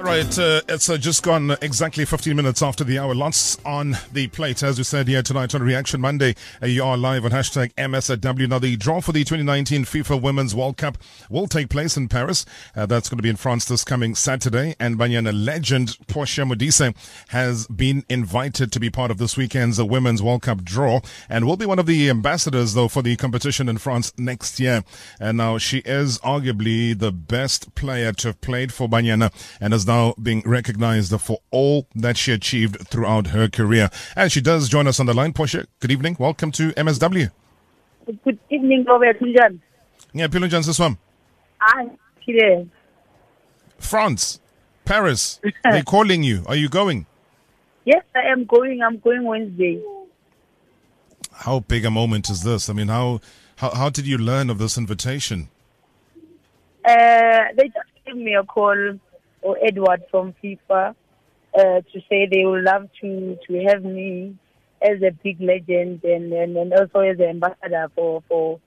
All 0.00 0.06
right, 0.06 0.38
uh, 0.38 0.62
it's 0.66 0.88
uh, 0.88 0.96
just 0.96 1.22
gone 1.22 1.50
exactly 1.60 2.06
15 2.06 2.34
minutes 2.34 2.62
after 2.62 2.84
the 2.84 2.98
hour. 2.98 3.14
Lots 3.14 3.62
on 3.66 3.98
the 4.14 4.28
plate. 4.28 4.62
As 4.62 4.78
we 4.78 4.84
said 4.84 5.06
here 5.08 5.22
tonight 5.22 5.54
on 5.54 5.62
Reaction 5.62 6.00
Monday, 6.00 6.36
uh, 6.62 6.66
you 6.68 6.82
are 6.82 6.96
live 6.96 7.26
on 7.26 7.32
hashtag 7.32 7.74
MSW. 7.74 8.48
Now, 8.48 8.58
the 8.58 8.78
draw 8.78 9.02
for 9.02 9.12
the 9.12 9.24
2019 9.24 9.84
FIFA 9.84 10.22
Women's 10.22 10.54
World 10.54 10.78
Cup 10.78 10.96
will 11.28 11.46
take 11.46 11.68
place 11.68 11.98
in 11.98 12.08
Paris. 12.08 12.46
Uh, 12.74 12.86
that's 12.86 13.10
going 13.10 13.18
to 13.18 13.22
be 13.22 13.28
in 13.28 13.36
France 13.36 13.66
this 13.66 13.84
coming 13.84 14.14
Saturday. 14.14 14.74
And 14.80 14.96
Banyana 14.96 15.34
legend 15.34 15.98
Portia 16.06 16.46
Modise 16.46 16.96
has 17.28 17.66
been 17.66 18.02
invited 18.08 18.72
to 18.72 18.80
be 18.80 18.88
part 18.88 19.10
of 19.10 19.18
this 19.18 19.36
weekend's 19.36 19.82
Women's 19.82 20.22
World 20.22 20.40
Cup 20.40 20.64
draw 20.64 21.00
and 21.28 21.44
will 21.44 21.58
be 21.58 21.66
one 21.66 21.78
of 21.78 21.84
the 21.84 22.08
ambassadors, 22.08 22.72
though, 22.72 22.88
for 22.88 23.02
the 23.02 23.16
competition 23.16 23.68
in 23.68 23.76
France 23.76 24.14
next 24.16 24.58
year. 24.58 24.82
And 25.20 25.36
now 25.36 25.58
she 25.58 25.80
is 25.80 26.18
arguably 26.20 26.98
the 26.98 27.12
best 27.12 27.74
player 27.74 28.14
to 28.14 28.28
have 28.28 28.40
played 28.40 28.72
for 28.72 28.88
Banyana 28.88 29.30
and 29.60 29.74
has 29.74 29.89
now 29.90 30.14
being 30.22 30.42
recognized 30.46 31.12
for 31.20 31.38
all 31.50 31.86
that 31.96 32.16
she 32.16 32.30
achieved 32.32 32.74
throughout 32.90 33.28
her 33.28 33.48
career. 33.48 33.90
And 34.14 34.30
she 34.30 34.40
does 34.40 34.68
join 34.68 34.86
us 34.86 35.00
on 35.00 35.06
the 35.06 35.14
line. 35.14 35.32
Portia, 35.32 35.66
good 35.80 35.90
evening. 35.90 36.16
Welcome 36.18 36.52
to 36.52 36.70
MSW. 36.86 37.30
Good 38.24 38.38
evening, 38.50 38.84
Robert. 38.84 39.16
Yeah, 40.12 40.28
Pilunjan 40.28 40.62
Siswam. 40.68 40.96
I'm 41.60 41.98
here. 42.20 42.66
France, 43.78 44.40
Paris, 44.84 45.40
they're 45.64 45.82
calling 45.82 46.22
you. 46.22 46.44
Are 46.46 46.56
you 46.56 46.68
going? 46.68 47.06
Yes, 47.84 48.04
I 48.14 48.24
am 48.32 48.44
going. 48.44 48.82
I'm 48.82 48.98
going 48.98 49.24
Wednesday. 49.24 49.82
How 51.32 51.60
big 51.60 51.84
a 51.84 51.90
moment 51.90 52.30
is 52.30 52.42
this? 52.42 52.68
I 52.70 52.74
mean, 52.74 52.88
how 52.88 53.20
how, 53.56 53.70
how 53.70 53.88
did 53.90 54.06
you 54.06 54.18
learn 54.18 54.50
of 54.50 54.58
this 54.58 54.76
invitation? 54.78 55.48
Uh, 56.84 57.44
they 57.56 57.68
just 57.76 57.90
gave 58.04 58.16
me 58.16 58.34
a 58.34 58.44
call, 58.44 58.98
or 59.42 59.58
Edward 59.62 60.02
from 60.10 60.34
FIFA, 60.42 60.94
uh, 61.54 61.62
to 61.62 62.00
say 62.08 62.26
they 62.30 62.44
would 62.44 62.64
love 62.64 62.88
to, 63.00 63.38
to 63.46 63.64
have 63.64 63.82
me 63.82 64.36
as 64.82 65.02
a 65.02 65.10
big 65.22 65.40
legend 65.40 66.02
and, 66.04 66.32
and, 66.32 66.56
and 66.56 66.72
also 66.72 67.00
as 67.00 67.18
an 67.18 67.30
ambassador 67.30 67.90
for, 67.94 68.22
for 68.28 68.60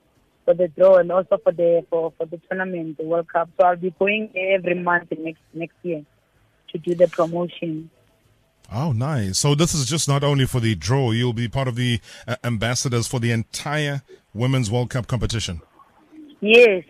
for 0.45 0.53
the 0.53 0.67
draw 0.67 0.97
and 0.97 1.11
also 1.11 1.37
for 1.37 1.51
the 1.51 1.85
for, 1.89 2.11
for 2.17 2.25
the 2.25 2.39
tournament, 2.49 2.97
the 2.97 3.03
World 3.03 3.27
Cup. 3.31 3.49
So 3.57 3.65
I'll 3.65 3.75
be 3.75 3.91
going 3.97 4.29
every 4.35 4.75
month 4.75 5.11
next 5.17 5.41
next 5.53 5.75
year 5.83 6.03
to 6.71 6.77
do 6.77 6.95
the 6.95 7.07
promotion. 7.07 7.89
Oh, 8.71 8.91
nice. 8.91 9.37
So 9.37 9.55
this 9.55 9.73
is 9.73 9.85
just 9.85 10.07
not 10.07 10.23
only 10.23 10.45
for 10.45 10.59
the 10.59 10.73
draw, 10.75 11.11
you'll 11.11 11.33
be 11.33 11.47
part 11.47 11.67
of 11.67 11.75
the 11.75 11.99
uh, 12.27 12.37
ambassadors 12.43 13.07
for 13.07 13.19
the 13.19 13.31
entire 13.31 14.01
Women's 14.33 14.71
World 14.71 14.89
Cup 14.89 15.07
competition. 15.07 15.61
Yes, 16.39 16.83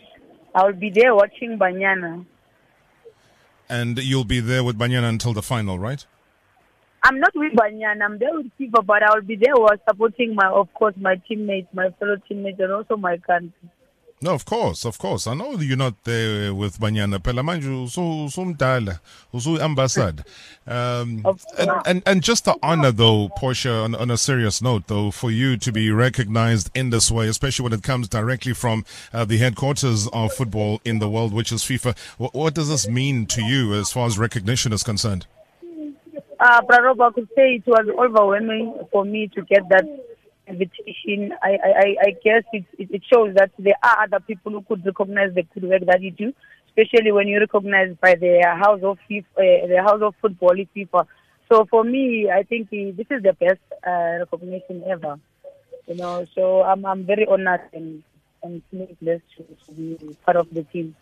I'll 0.55 0.73
be 0.73 0.89
there 0.89 1.13
watching 1.13 1.57
Banyana. 1.59 2.25
And 3.73 3.97
you'll 3.97 4.23
be 4.23 4.39
there 4.39 4.63
with 4.63 4.77
Banyana 4.77 5.09
until 5.09 5.33
the 5.33 5.41
final, 5.41 5.79
right? 5.79 6.05
I'm 7.03 7.19
not 7.19 7.31
with 7.33 7.53
Banyana, 7.53 8.03
I'm 8.03 8.19
there 8.19 8.35
with 8.35 8.51
FIFA, 8.59 8.85
but 8.85 9.01
I'll 9.01 9.21
be 9.21 9.35
there 9.35 9.55
supporting 9.89 10.35
my, 10.35 10.47
of 10.47 10.71
course, 10.75 10.93
my 10.95 11.15
teammates, 11.27 11.69
my 11.73 11.89
fellow 11.99 12.17
teammates, 12.29 12.59
and 12.59 12.71
also 12.71 12.97
my 12.97 13.17
country. 13.17 13.51
No, 14.23 14.33
of 14.33 14.45
course, 14.45 14.85
of 14.85 14.97
course. 14.97 15.27
I 15.27 15.33
know 15.33 15.59
you're 15.59 15.75
not 15.75 16.01
there 16.05 16.55
with 16.55 16.79
Banyana. 16.79 17.19
Manje 17.19 17.89
so 17.89 18.01
somdala, 18.29 19.01
usu 19.33 19.59
ambassador. 19.59 20.23
Um, 20.65 21.25
and, 21.57 21.71
and 21.85 22.03
and 22.05 22.23
just 22.23 22.45
the 22.45 22.55
honor 22.63 22.93
though, 22.93 23.27
Portia, 23.35 23.73
on, 23.73 23.95
on 23.95 24.09
a 24.09 24.17
serious 24.17 24.61
note 24.61 24.87
though, 24.87 25.11
for 25.11 25.29
you 25.29 25.57
to 25.57 25.73
be 25.73 25.91
recognized 25.91 26.71
in 26.73 26.89
this 26.89 27.11
way, 27.11 27.27
especially 27.27 27.63
when 27.63 27.73
it 27.73 27.83
comes 27.83 28.07
directly 28.07 28.53
from 28.53 28.85
uh, 29.11 29.25
the 29.25 29.39
headquarters 29.39 30.07
of 30.13 30.31
football 30.31 30.79
in 30.85 30.99
the 30.99 31.09
world, 31.09 31.33
which 31.33 31.51
is 31.51 31.61
FIFA. 31.61 31.93
What, 32.17 32.33
what 32.33 32.53
does 32.53 32.69
this 32.69 32.87
mean 32.87 33.25
to 33.25 33.43
you 33.43 33.73
as 33.73 33.91
far 33.91 34.07
as 34.07 34.17
recognition 34.17 34.71
is 34.71 34.83
concerned? 34.83 35.25
Uh, 36.39 36.61
Praroba, 36.61 37.09
I 37.09 37.11
could 37.11 37.27
say 37.35 37.55
it 37.55 37.67
was 37.67 37.87
overwhelming 37.99 38.87
for 38.89 39.03
me 39.03 39.27
to 39.35 39.41
get 39.41 39.67
that 39.67 39.85
invitation. 40.47 41.33
I, 41.41 41.57
I, 41.63 41.95
I- 42.01 42.15
guess 42.23 42.43
it, 42.53 42.65
it, 42.77 43.03
shows 43.11 43.35
that 43.35 43.51
there 43.57 43.75
are 43.83 44.03
other 44.03 44.19
people 44.19 44.51
who 44.51 44.61
could 44.61 44.85
recognize 44.85 45.33
the 45.33 45.43
good 45.43 45.69
work 45.69 45.85
that 45.87 46.01
you 46.01 46.11
do, 46.11 46.33
especially 46.69 47.11
when 47.11 47.27
you're 47.27 47.41
recognized 47.41 47.99
by 47.99 48.15
the 48.15 48.41
House 48.59 48.81
of 48.83 48.97
FIFA, 49.09 49.25
uh, 49.37 49.67
the 49.67 49.81
House 49.83 50.01
of 50.01 50.15
Football, 50.21 50.55
FIFA. 50.75 51.07
So 51.51 51.65
for 51.65 51.83
me, 51.83 52.29
I 52.31 52.43
think 52.43 52.69
this 52.69 53.07
is 53.09 53.23
the 53.23 53.33
best 53.33 53.61
uh, 53.85 54.19
recognition 54.19 54.83
ever. 54.87 55.19
You 55.87 55.95
know, 55.95 56.25
so 56.33 56.63
I'm 56.63 56.85
I'm 56.85 57.05
very 57.05 57.25
honored 57.25 57.61
and 57.73 58.03
and 58.41 58.61
blessed 59.01 59.23
to 59.37 59.71
be 59.73 60.15
part 60.25 60.37
of 60.37 60.49
the 60.53 60.63
team. 60.63 60.95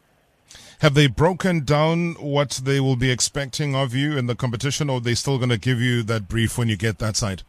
Have 0.79 0.95
they 0.95 1.07
broken 1.07 1.63
down 1.63 2.13
what 2.15 2.61
they 2.63 2.79
will 2.79 2.95
be 2.95 3.11
expecting 3.11 3.75
of 3.75 3.93
you 3.93 4.17
in 4.17 4.25
the 4.25 4.35
competition, 4.35 4.89
or 4.89 4.97
are 4.97 4.99
they 4.99 5.15
still 5.15 5.37
going 5.37 5.49
to 5.49 5.57
give 5.57 5.79
you 5.79 6.03
that 6.03 6.27
brief 6.27 6.57
when 6.57 6.67
you 6.67 6.75
get 6.75 6.97
that 6.99 7.15
side? 7.15 7.43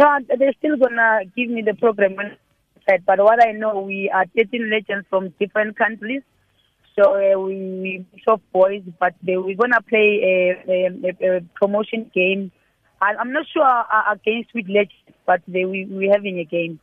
No, 0.00 0.18
they're 0.38 0.54
still 0.58 0.78
gonna 0.78 1.26
give 1.36 1.50
me 1.50 1.60
the 1.60 1.74
program. 1.74 2.16
But 3.04 3.18
what 3.18 3.46
I 3.46 3.52
know, 3.52 3.82
we 3.82 4.08
are 4.08 4.24
13 4.34 4.70
legends 4.70 5.06
from 5.10 5.34
different 5.38 5.76
countries. 5.76 6.22
So 6.96 7.02
uh, 7.12 7.38
we 7.38 8.02
mix 8.14 8.42
boys, 8.50 8.82
but 8.98 9.12
they, 9.22 9.36
we're 9.36 9.56
gonna 9.56 9.82
play 9.82 10.56
a, 10.66 10.72
a, 10.72 11.36
a, 11.36 11.40
promotion 11.54 12.10
game. 12.14 12.50
I, 13.02 13.14
I'm 13.14 13.30
not 13.32 13.46
sure 13.52 13.62
uh, 13.62 14.04
against 14.10 14.54
which 14.54 14.68
but 15.26 15.42
they, 15.46 15.66
we 15.66 15.84
we're 15.84 16.12
having 16.12 16.38
a 16.38 16.44
game. 16.44 16.80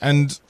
And 0.00 0.40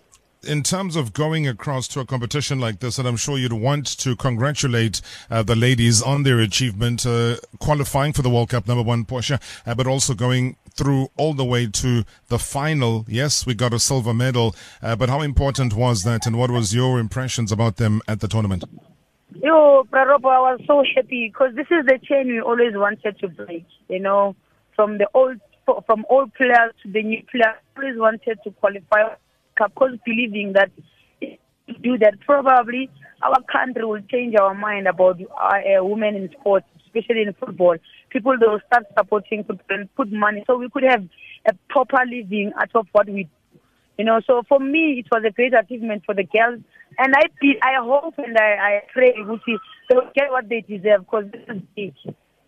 in 0.42 0.62
terms 0.62 0.96
of 0.96 1.12
going 1.12 1.46
across 1.46 1.88
to 1.88 2.00
a 2.00 2.06
competition 2.06 2.58
like 2.58 2.80
this, 2.80 2.98
and 2.98 3.06
I'm 3.06 3.16
sure 3.16 3.36
you'd 3.36 3.52
want 3.52 3.98
to 3.98 4.16
congratulate 4.16 5.02
uh, 5.30 5.42
the 5.42 5.56
ladies 5.56 6.00
on 6.00 6.22
their 6.22 6.40
achievement, 6.40 7.04
uh, 7.04 7.36
qualifying 7.58 8.14
for 8.14 8.22
the 8.22 8.30
World 8.30 8.48
Cup, 8.48 8.66
number 8.66 8.82
one, 8.82 9.04
Portia, 9.04 9.38
uh, 9.66 9.74
but 9.74 9.86
also 9.86 10.14
going 10.14 10.56
through 10.76 11.08
all 11.16 11.34
the 11.34 11.44
way 11.44 11.66
to 11.66 12.04
the 12.28 12.38
final. 12.38 13.04
Yes, 13.08 13.46
we 13.46 13.54
got 13.54 13.72
a 13.72 13.78
silver 13.78 14.14
medal, 14.14 14.54
uh, 14.82 14.96
but 14.96 15.08
how 15.08 15.22
important 15.22 15.74
was 15.74 16.04
that, 16.04 16.26
and 16.26 16.38
what 16.38 16.50
was 16.50 16.74
your 16.74 16.98
impressions 16.98 17.50
about 17.50 17.76
them 17.76 18.00
at 18.06 18.20
the 18.20 18.28
tournament? 18.28 18.64
Yo, 19.42 19.84
Praropo, 19.90 20.26
I 20.26 20.52
was 20.52 20.60
so 20.66 20.82
happy 20.94 21.28
because 21.28 21.54
this 21.54 21.66
is 21.70 21.84
the 21.86 21.98
chain 22.02 22.28
we 22.28 22.40
always 22.40 22.74
wanted 22.74 23.18
to 23.18 23.28
break. 23.28 23.66
You 23.88 24.00
know, 24.00 24.36
from 24.74 24.98
the 24.98 25.08
old 25.14 25.40
from 25.86 26.06
old 26.08 26.32
players 26.34 26.72
to 26.82 26.92
the 26.92 27.02
new 27.02 27.22
players, 27.30 27.56
always 27.76 27.98
wanted 27.98 28.38
to 28.44 28.50
qualify. 28.52 29.14
Because 29.56 29.98
believing 30.04 30.52
that 30.52 30.70
if 31.20 31.38
we 31.66 31.74
do 31.82 31.98
that, 31.98 32.20
probably 32.20 32.88
our 33.22 33.42
country 33.50 33.84
will 33.84 34.02
change 34.02 34.36
our 34.36 34.54
mind 34.54 34.86
about 34.86 35.20
uh, 35.20 35.84
women 35.84 36.14
in 36.14 36.30
sports, 36.38 36.66
especially 36.86 37.22
in 37.22 37.32
football. 37.34 37.76
People 38.10 38.36
will 38.40 38.60
start 38.66 38.84
supporting 38.96 39.44
football 39.44 39.78
and 39.78 39.94
put 39.94 40.10
money, 40.12 40.44
so 40.46 40.56
we 40.56 40.68
could 40.70 40.84
have 40.84 41.04
a 41.48 41.52
proper 41.68 41.98
living 42.08 42.52
out 42.58 42.70
of 42.74 42.86
what 42.92 43.08
we 43.08 43.28
you 43.98 44.04
know, 44.04 44.20
so 44.26 44.42
for 44.46 44.60
me, 44.60 44.98
it 44.98 45.06
was 45.10 45.24
a 45.26 45.30
great 45.30 45.54
achievement 45.54 46.02
for 46.04 46.14
the 46.14 46.24
girls, 46.24 46.60
and 46.98 47.14
I 47.16 47.22
I 47.62 47.76
hope 47.80 48.14
and 48.18 48.36
I, 48.36 48.42
I 48.42 48.82
pray 48.92 49.14
Gucci 49.14 49.56
they 49.88 49.96
will 49.96 50.10
get 50.14 50.30
what 50.30 50.48
they 50.48 50.60
deserve 50.60 51.06
because 51.06 51.24
this 51.32 51.42
is 51.48 51.62
big. 51.74 51.94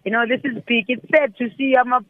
You 0.05 0.13
know, 0.13 0.27
this 0.29 0.41
is 0.45 0.63
big. 0.67 0.85
It's 0.89 1.07
sad 1.11 1.37
to 1.37 1.49
see 1.57 1.75
I'm 1.77 1.93
a 1.93 2.03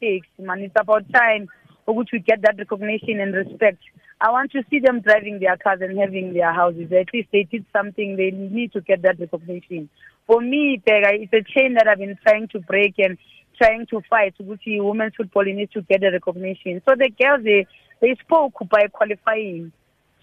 takes, 0.00 0.26
man. 0.38 0.60
It's 0.60 0.74
about 0.78 1.12
time 1.12 1.48
for 1.84 1.94
which 1.94 2.08
we 2.12 2.18
get 2.18 2.42
that 2.42 2.58
recognition 2.58 3.20
and 3.20 3.34
respect. 3.34 3.78
I 4.20 4.30
want 4.30 4.50
to 4.52 4.62
see 4.70 4.80
them 4.80 5.00
driving 5.00 5.38
their 5.40 5.56
cars 5.56 5.80
and 5.82 5.98
having 5.98 6.32
their 6.32 6.52
houses. 6.52 6.90
At 6.90 7.12
least 7.12 7.28
they 7.32 7.44
did 7.44 7.66
something. 7.72 8.16
They 8.16 8.30
need 8.30 8.72
to 8.72 8.80
get 8.80 9.02
that 9.02 9.20
recognition. 9.20 9.90
For 10.26 10.40
me, 10.40 10.82
Pega, 10.86 11.12
it's 11.12 11.32
a 11.32 11.42
chain 11.42 11.74
that 11.74 11.86
I've 11.86 11.98
been 11.98 12.18
trying 12.26 12.48
to 12.48 12.60
break 12.60 12.94
and 12.98 13.16
trying 13.60 13.86
to 13.86 14.00
fight. 14.10 14.34
Which 14.38 14.62
women's 14.66 15.14
football 15.16 15.44
needs 15.44 15.72
to 15.72 15.82
get 15.82 16.02
a 16.02 16.10
recognition. 16.10 16.82
So 16.88 16.94
the 16.96 17.10
girls, 17.10 17.44
they 17.44 17.66
they 18.00 18.16
spoke 18.20 18.54
by 18.68 18.88
qualifying. 18.92 19.72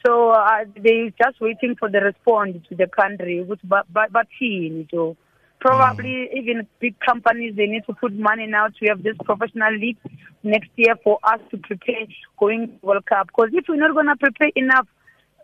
So 0.05 0.31
uh, 0.31 0.65
they 0.75 1.13
just 1.21 1.39
waiting 1.39 1.75
for 1.79 1.89
the 1.89 2.01
response 2.01 2.57
to 2.69 2.75
the 2.75 2.87
country, 2.87 3.41
which 3.43 3.61
but 3.63 3.85
but 3.91 4.11
but 4.11 4.27
you 4.39 4.85
know, 4.91 5.15
probably 5.61 6.29
even 6.35 6.67
big 6.79 6.99
companies 6.99 7.55
they 7.55 7.67
need 7.67 7.85
to 7.85 7.93
put 7.93 8.13
money 8.13 8.45
now 8.47 8.67
to 8.67 8.85
have 8.87 9.01
this 9.01 9.15
professional 9.23 9.73
league 9.73 9.97
next 10.43 10.69
year 10.75 10.95
for 11.03 11.19
us 11.23 11.39
to 11.51 11.57
prepare 11.57 12.05
going 12.37 12.77
World 12.81 13.05
Cup. 13.05 13.27
Because 13.27 13.51
if 13.53 13.65
we're 13.69 13.77
not 13.77 13.95
gonna 13.95 14.17
prepare 14.17 14.51
enough, 14.55 14.87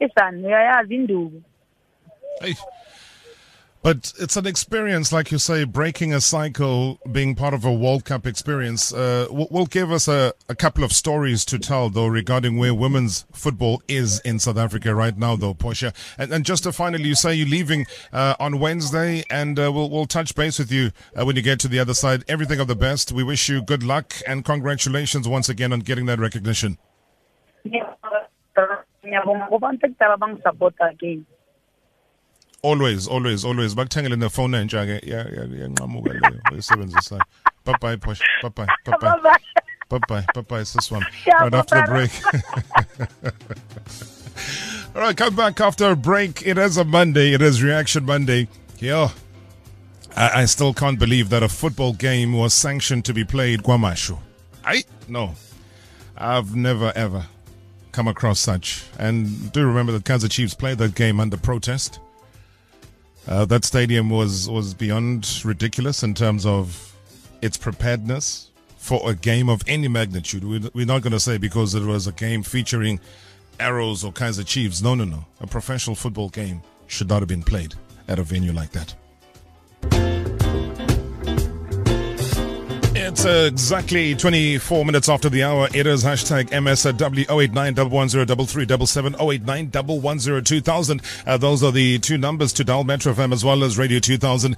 it's 0.01 0.13
we 0.17 0.51
are 0.51 0.85
zindu. 0.85 1.41
But 3.81 4.11
it's 4.19 4.35
an 4.35 4.45
experience, 4.45 5.13
like 5.13 5.31
you 5.31 5.37
say, 5.37 5.63
breaking 5.63 6.13
a 6.13 6.19
cycle, 6.19 6.99
being 7.09 7.33
part 7.33 7.53
of 7.53 7.63
a 7.63 7.73
World 7.73 8.03
Cup 8.03 8.27
experience. 8.27 8.93
Uh, 8.93 9.27
will 9.29 9.67
give 9.67 9.89
us 9.89 10.09
a, 10.09 10.33
a 10.49 10.55
couple 10.55 10.83
of 10.83 10.91
stories 10.91 11.45
to 11.45 11.57
tell, 11.57 11.89
though, 11.89 12.07
regarding 12.07 12.57
where 12.57 12.73
women's 12.73 13.25
football 13.31 13.81
is 13.87 14.19
in 14.21 14.37
South 14.37 14.57
Africa 14.57 14.93
right 14.93 15.17
now, 15.17 15.37
though, 15.37 15.53
Portia. 15.53 15.93
And, 16.17 16.33
and 16.33 16.45
just 16.45 16.63
to 16.63 16.73
finally, 16.73 17.07
you 17.07 17.15
say 17.15 17.33
you're 17.33 17.47
leaving 17.47 17.87
uh, 18.11 18.35
on 18.37 18.59
Wednesday, 18.59 19.23
and 19.29 19.57
uh, 19.57 19.71
we'll, 19.71 19.89
we'll 19.89 20.07
touch 20.07 20.35
base 20.35 20.59
with 20.59 20.73
you 20.73 20.91
uh, 21.17 21.25
when 21.25 21.37
you 21.37 21.41
get 21.41 21.59
to 21.61 21.69
the 21.69 21.79
other 21.79 21.93
side. 21.93 22.25
Everything 22.27 22.59
of 22.59 22.67
the 22.67 22.75
best. 22.75 23.13
We 23.13 23.23
wish 23.23 23.47
you 23.47 23.61
good 23.61 23.83
luck 23.83 24.13
and 24.27 24.43
congratulations 24.43 25.25
once 25.25 25.47
again 25.47 25.71
on 25.71 25.79
getting 25.79 26.05
that 26.07 26.19
recognition. 26.19 26.77
Yeah, 27.63 27.93
always 32.61 33.07
always 33.07 33.45
always. 33.45 33.75
Bakuthengele 33.75 34.15
nefone 34.15 34.57
entsha 34.57 34.85
ke 34.85 34.99
iyanqamuka 35.07 36.13
leyo 36.13 36.41
oyisebenzisayo. 36.51 37.21
Bye 37.65 37.75
bye 37.81 37.95
posh. 37.97 38.21
Bye 38.41 38.49
bye 38.49 38.67
bye 38.85 38.97
bye 39.01 39.19
bye 39.89 39.99
bye 40.07 40.25
bye 40.33 40.41
bye 40.41 40.63
sis 40.63 40.91
one. 40.91 41.05
Right 41.27 41.53
after 41.53 41.75
the 41.75 41.87
break. 41.87 42.11
All 44.95 45.01
right 45.01 45.15
come 45.17 45.35
back 45.35 45.59
after 45.61 45.91
a 45.91 45.95
break. 45.95 46.45
It 46.45 46.57
is 46.57 46.77
a 46.77 46.83
monday. 46.83 47.33
It 47.33 47.41
is 47.41 47.61
reaction 47.61 48.05
monday. 48.05 48.47
Yeah 48.79 49.09
I, 50.15 50.41
I 50.41 50.45
still 50.45 50.73
can't 50.73 50.99
believe 50.99 51.29
that 51.29 51.43
a 51.43 51.49
football 51.49 51.93
game 51.93 52.33
was 52.33 52.53
sanctioned 52.53 53.05
to 53.05 53.13
be 53.13 53.23
played 53.23 53.63
KwaMashu. 53.63 54.17
I 54.65 54.83
no. 55.07 55.35
I've 56.17 56.55
never 56.55 56.91
ever 56.95 57.25
come 57.91 58.07
across 58.07 58.39
such. 58.39 58.83
And 58.97 59.51
do 59.53 59.65
remember 59.65 59.91
that 59.93 60.03
Kaizer 60.03 60.29
Chiefs 60.29 60.53
played 60.53 60.77
that 60.79 60.95
game 60.95 61.19
under 61.19 61.37
protest. 61.37 61.99
Uh, 63.27 63.45
that 63.45 63.63
stadium 63.63 64.09
was 64.09 64.49
was 64.49 64.73
beyond 64.73 65.41
ridiculous 65.45 66.03
in 66.03 66.13
terms 66.13 66.45
of 66.45 66.95
its 67.41 67.57
preparedness 67.57 68.49
for 68.77 69.09
a 69.09 69.13
game 69.13 69.49
of 69.49 69.61
any 69.67 69.87
magnitude. 69.87 70.43
We- 70.43 70.69
We're 70.73 70.85
not 70.85 71.01
going 71.03 71.11
to 71.13 71.19
say 71.19 71.37
because 71.37 71.75
it 71.75 71.83
was 71.83 72.07
a 72.07 72.11
game 72.11 72.43
featuring 72.43 72.99
arrows 73.59 74.03
or 74.03 74.11
Kaizer 74.11 74.45
Chiefs. 74.45 74.81
No, 74.81 74.95
no, 74.95 75.03
no. 75.03 75.25
A 75.41 75.47
professional 75.47 75.95
football 75.95 76.29
game 76.29 76.61
should 76.87 77.09
not 77.09 77.19
have 77.21 77.27
been 77.29 77.43
played 77.43 77.75
at 78.07 78.17
a 78.19 78.23
venue 78.23 78.51
like 78.53 78.71
that. 78.71 80.18
It's 83.09 83.25
uh, 83.25 83.49
exactly 83.51 84.13
24 84.13 84.85
minutes 84.85 85.09
after 85.09 85.29
the 85.29 85.41
hour. 85.41 85.67
It 85.73 85.87
is 85.87 86.03
hashtag 86.03 86.51
MSW 86.51 87.27
089 87.27 87.89
110 87.89 89.15
089 89.19 89.71
110 89.71 91.01
Uh, 91.25 91.37
those 91.37 91.63
are 91.63 91.71
the 91.71 91.97
two 91.97 92.19
numbers 92.19 92.53
to 92.53 92.63
dial 92.63 92.83
Metro 92.83 93.11
FM 93.11 93.33
as 93.33 93.43
well 93.43 93.63
as 93.63 93.79
Radio 93.79 93.97
2000. 93.97 94.55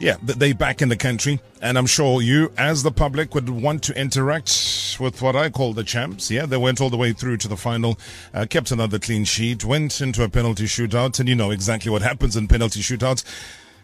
Yeah, 0.00 0.16
th- 0.16 0.36
they 0.36 0.52
back 0.52 0.82
in 0.82 0.88
the 0.88 0.96
country. 0.96 1.38
And 1.60 1.78
I'm 1.78 1.86
sure 1.86 2.20
you, 2.20 2.50
as 2.58 2.82
the 2.82 2.90
public, 2.90 3.36
would 3.36 3.48
want 3.48 3.84
to 3.84 3.96
interact 3.96 4.96
with 4.98 5.22
what 5.22 5.36
I 5.36 5.48
call 5.48 5.72
the 5.72 5.84
champs. 5.84 6.28
Yeah, 6.28 6.44
they 6.46 6.56
went 6.56 6.80
all 6.80 6.90
the 6.90 6.96
way 6.96 7.12
through 7.12 7.36
to 7.36 7.46
the 7.48 7.56
final, 7.56 8.00
uh, 8.34 8.46
kept 8.50 8.72
another 8.72 8.98
clean 8.98 9.24
sheet, 9.24 9.64
went 9.64 10.00
into 10.00 10.24
a 10.24 10.28
penalty 10.28 10.64
shootout, 10.64 11.20
and 11.20 11.28
you 11.28 11.36
know 11.36 11.52
exactly 11.52 11.88
what 11.92 12.02
happens 12.02 12.36
in 12.36 12.48
penalty 12.48 12.80
shootouts. 12.80 13.22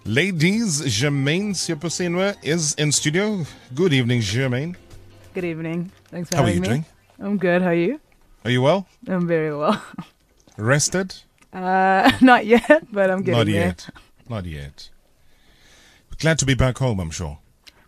Ladies, 0.05 0.81
Jermaine 0.83 1.55
Seoposenwe 1.55 2.37
is 2.43 2.75
in 2.75 2.93
studio. 2.93 3.45
Good 3.75 3.93
evening, 3.93 4.21
Jermaine. 4.21 4.77
Good 5.35 5.45
evening. 5.45 5.91
Thanks 6.11 6.31
for 6.31 6.37
How 6.37 6.43
are 6.43 6.47
having 6.47 6.55
you 6.57 6.61
me. 6.63 6.69
doing? 6.69 6.85
I'm 7.21 7.37
good. 7.39 7.63
How 7.63 7.69
are 7.69 7.75
you? 7.75 8.01
Are 8.45 8.51
you 8.51 8.63
well? 8.63 8.87
I'm 9.07 9.27
very 9.27 9.55
well. 9.57 9.83
Rested? 10.57 11.15
Uh, 11.51 12.13
not 12.21 12.45
yet, 12.45 12.87
but 12.93 13.11
I'm 13.11 13.23
getting 13.23 13.39
Not 13.39 13.47
there. 13.47 13.55
yet. 13.69 13.89
Not 14.29 14.45
yet. 14.45 14.91
Glad 16.19 16.39
to 16.41 16.45
be 16.45 16.53
back 16.53 16.77
home, 16.77 17.01
I'm 17.01 17.11
sure. 17.11 17.39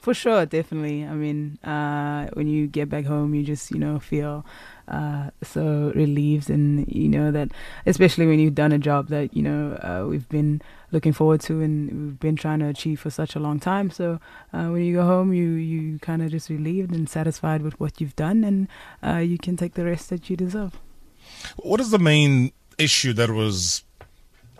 For 0.01 0.15
sure, 0.15 0.47
definitely. 0.47 1.05
I 1.05 1.12
mean, 1.12 1.59
uh, 1.62 2.29
when 2.33 2.49
you 2.49 2.67
get 2.67 2.89
back 2.89 3.05
home, 3.05 3.35
you 3.35 3.43
just 3.45 3.71
you 3.71 3.79
know 3.79 3.99
feel 4.01 4.47
uh, 4.89 5.29
so 5.43 5.93
relieved, 5.95 6.49
and 6.49 6.91
you 6.91 7.07
know 7.07 7.31
that, 7.33 7.51
especially 7.85 8.27
when 8.27 8.39
you've 8.39 8.55
done 8.55 8.73
a 8.73 8.79
job 8.79 9.09
that 9.09 9.37
you 9.37 9.43
know 9.43 9.75
uh, 9.83 10.07
we've 10.09 10.29
been 10.31 10.62
looking 10.93 11.13
forward 11.13 11.41
to 11.43 11.61
and 11.61 11.91
we've 11.91 12.21
been 12.21 12.37
trying 12.37 12.59
to 12.61 12.67
achieve 12.67 13.01
for 13.01 13.11
such 13.11 13.37
a 13.37 13.39
long 13.41 13.61
time. 13.61 13.91
So 13.91 14.21
uh, 14.53 14.67
when 14.67 14.83
you 14.83 14.95
go 14.95 15.05
home, 15.05 15.33
you 15.33 15.51
you 15.51 15.99
kind 15.99 16.23
of 16.23 16.31
just 16.31 16.49
relieved 16.49 16.95
and 16.95 17.09
satisfied 17.09 17.63
with 17.63 17.79
what 17.79 18.01
you've 18.01 18.17
done, 18.17 18.45
and 18.45 18.69
uh, 19.03 19.19
you 19.19 19.39
can 19.39 19.57
take 19.57 19.75
the 19.75 19.85
rest 19.85 20.11
that 20.11 20.31
you 20.31 20.37
deserve. 20.37 20.79
What 21.57 21.81
is 21.81 21.91
the 21.91 21.99
main 21.99 22.53
issue 22.79 23.13
that 23.15 23.31
was 23.31 23.85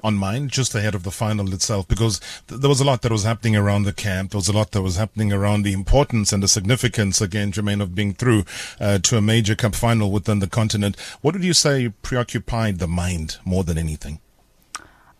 on 0.03 0.15
mind 0.15 0.51
just 0.51 0.75
ahead 0.75 0.95
of 0.95 1.03
the 1.03 1.11
final 1.11 1.53
itself? 1.53 1.87
Because 1.89 2.21
th- 2.49 2.61
there 2.61 2.69
was 2.69 2.81
a 2.81 2.85
lot 2.85 3.03
that 3.03 3.13
was 3.13 3.25
happening 3.25 3.57
around 3.57 3.83
the 3.83 3.93
camp. 3.93 4.31
There 4.31 4.39
was 4.39 4.49
a 4.49 4.53
lot 4.53 4.71
that 4.71 4.83
was 4.83 4.97
happening 4.97 5.33
around 5.33 5.63
the 5.63 5.73
importance 5.73 6.33
and 6.33 6.43
the 6.43 6.49
significance, 6.49 7.21
again, 7.21 7.53
Jermaine, 7.53 7.83
of 7.83 7.95
being 7.95 8.15
through 8.15 8.45
uh, 8.81 8.99
to 9.01 9.17
a 9.17 9.21
major 9.21 9.55
cup 9.55 9.75
final 9.75 10.11
within 10.11 10.39
the 10.39 10.47
continent. 10.47 10.99
What 11.21 11.35
would 11.35 11.45
you 11.45 11.55
say 11.55 11.91
preoccupied 12.03 12.79
the 12.79 12.89
mind 12.89 13.39
more 13.45 13.65
than 13.65 13.77
anything? 13.77 14.21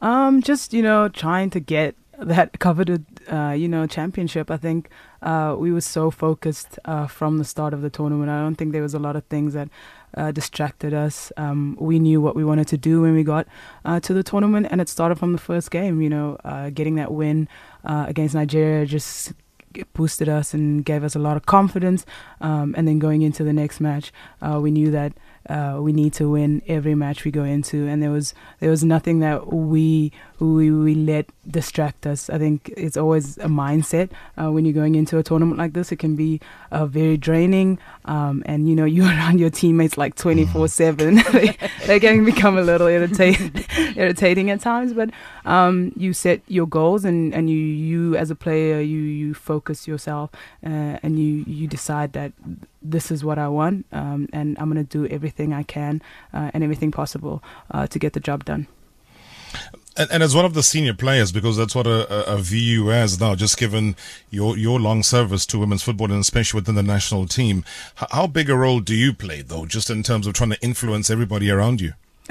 Um, 0.01 0.43
just 0.43 0.73
you 0.73 0.83
know, 0.83 1.09
trying 1.09 1.51
to 1.51 1.61
get 1.61 1.95
that 2.21 2.59
coveted, 2.59 3.05
uh, 3.29 3.51
you 3.51 3.69
know, 3.69 3.87
championship. 3.87 4.51
I 4.51 4.57
think 4.57 4.91
uh, 5.23 5.57
we 5.59 5.73
were 5.73 5.81
so 5.81 6.11
focused 6.11 6.79
uh, 6.85 7.07
from 7.07 7.39
the 7.39 7.45
start 7.45 7.75
of 7.75 7.83
the 7.83 7.91
tournament. 7.91 8.31
I 8.31 8.41
don't 8.41 8.55
think 8.55 8.73
there 8.73 8.83
was 8.83 8.95
a 8.95 8.99
lot 8.99 9.17
of 9.17 9.25
things 9.25 9.55
that 9.55 9.69
uh, 10.17 10.33
distracted 10.33 10.95
us. 10.95 11.33
Um, 11.37 11.77
we 11.81 11.99
knew 11.99 12.21
what 12.21 12.35
we 12.35 12.45
wanted 12.45 12.69
to 12.69 12.79
do 12.79 13.03
when 13.03 13.15
we 13.15 13.23
got 13.25 13.47
uh, 13.85 14.01
to 14.01 14.15
the 14.15 14.23
tournament, 14.23 14.69
and 14.71 14.81
it 14.81 14.89
started 14.89 15.19
from 15.19 15.33
the 15.33 15.39
first 15.39 15.71
game. 15.71 16.01
You 16.01 16.11
know, 16.11 16.37
uh, 16.45 16.71
getting 16.71 16.97
that 16.97 17.13
win 17.13 17.49
against 17.85 18.35
Nigeria 18.35 18.87
just 18.87 19.33
boosted 19.93 20.29
us 20.29 20.53
and 20.53 20.85
gave 20.85 21.05
us 21.05 21.15
a 21.15 21.21
lot 21.21 21.37
of 21.37 21.47
confidence. 21.47 22.05
Um, 22.41 22.75
and 22.77 22.89
then 22.89 22.99
going 22.99 23.23
into 23.23 23.45
the 23.45 23.53
next 23.53 23.81
match, 23.81 24.13
we 24.43 24.71
knew 24.71 24.91
that 24.91 25.13
uh, 25.49 25.79
we 25.81 25.93
need 25.93 26.13
to 26.15 26.31
win 26.31 26.63
every 26.67 26.95
match 26.95 27.25
we 27.25 27.31
go 27.31 27.45
into, 27.45 27.87
and 27.87 28.03
there 28.03 28.11
was 28.11 28.35
there 28.61 28.71
was 28.71 28.85
nothing 28.85 29.21
that 29.21 29.53
we 29.53 30.13
we 30.39 30.71
we 30.71 30.95
let 30.95 31.27
distract 31.49 32.07
us. 32.07 32.29
I 32.31 32.39
think 32.39 32.73
it's 32.77 32.97
always 32.97 33.39
a 33.39 33.47
mindset 33.49 34.11
uh, 34.41 34.51
when 34.51 34.65
you're 34.65 34.75
going 34.75 34.95
into 34.95 35.19
a 35.19 35.23
tournament 35.23 35.59
like 35.59 35.73
this. 35.73 35.93
It 35.93 35.99
can 35.99 36.17
be 36.17 36.41
uh, 36.71 36.87
very 36.87 37.17
draining, 37.17 37.79
um, 38.05 38.43
and 38.47 38.69
you 38.69 38.77
know 38.77 38.85
you're 38.97 39.07
around 39.07 39.41
your 39.41 39.51
teammates 39.51 39.97
like 39.97 40.15
24 40.15 40.69
seven. 40.69 41.21
They 41.87 41.99
can 41.99 42.25
become 42.25 42.57
a 42.57 42.63
little 42.63 42.87
irritating 42.87 43.65
irritating 43.97 44.51
at 44.51 44.61
times, 44.61 44.93
but 44.93 45.11
um, 45.45 45.93
you 45.97 46.13
set 46.13 46.41
your 46.47 46.67
goals 46.67 47.05
and, 47.05 47.35
and 47.35 47.51
you, 47.51 47.57
you 47.57 48.17
as 48.17 48.31
a 48.31 48.35
player 48.35 48.81
you, 48.81 48.99
you 48.99 49.35
focus 49.35 49.89
yourself 49.89 50.31
uh, 50.65 50.99
and 51.03 51.19
you, 51.19 51.45
you 51.47 51.67
decide 51.67 52.13
that 52.13 52.33
this 52.83 53.11
is 53.11 53.25
what 53.25 53.39
I 53.39 53.49
want 53.49 53.87
um, 53.93 54.29
and 54.33 54.59
I'm 54.59 54.73
going 54.73 54.85
to 54.85 54.99
do 54.99 55.07
everything 55.13 55.53
I 55.53 55.63
can 55.63 56.03
uh, 56.33 56.51
and 56.55 56.65
everything 56.65 56.91
possible 56.91 57.43
uh, 57.71 57.87
to 57.89 57.99
get 57.99 58.13
the 58.13 58.21
job 58.21 58.45
done. 58.45 58.67
And, 59.97 60.11
and 60.13 60.23
as 60.23 60.35
one 60.35 60.45
of 60.45 60.55
the 60.55 60.63
senior 60.63 60.95
players, 60.95 61.33
because 61.33 61.57
that's 61.57 61.75
what 61.75 61.87
a, 61.87 62.31
a, 62.31 62.37
a 62.37 62.39
VU 62.39 62.87
has 62.87 63.21
now, 63.21 63.35
just 63.35 63.59
given 63.59 63.97
your, 64.31 64.57
your 64.57 64.79
long 64.79 65.03
service 65.03 65.45
to 65.47 65.59
women's 65.59 65.83
football 65.83 66.11
and 66.11 66.21
especially 66.21 66.59
within 66.59 66.77
the 66.77 66.83
national 66.83 67.27
team, 67.27 67.65
how 67.97 68.27
big 68.27 68.49
a 68.49 68.57
role 68.57 68.81
do 68.81 68.95
you 68.95 69.13
play 69.13 69.43
though, 69.43 69.67
just 69.67 69.91
in 69.91 70.03
terms 70.03 70.27
of 70.27 70.35
trying 70.35 70.51
to 70.51 70.63
influence 70.63 71.11
everybody 71.11 71.51
around 71.51 71.81
you? 71.81 71.93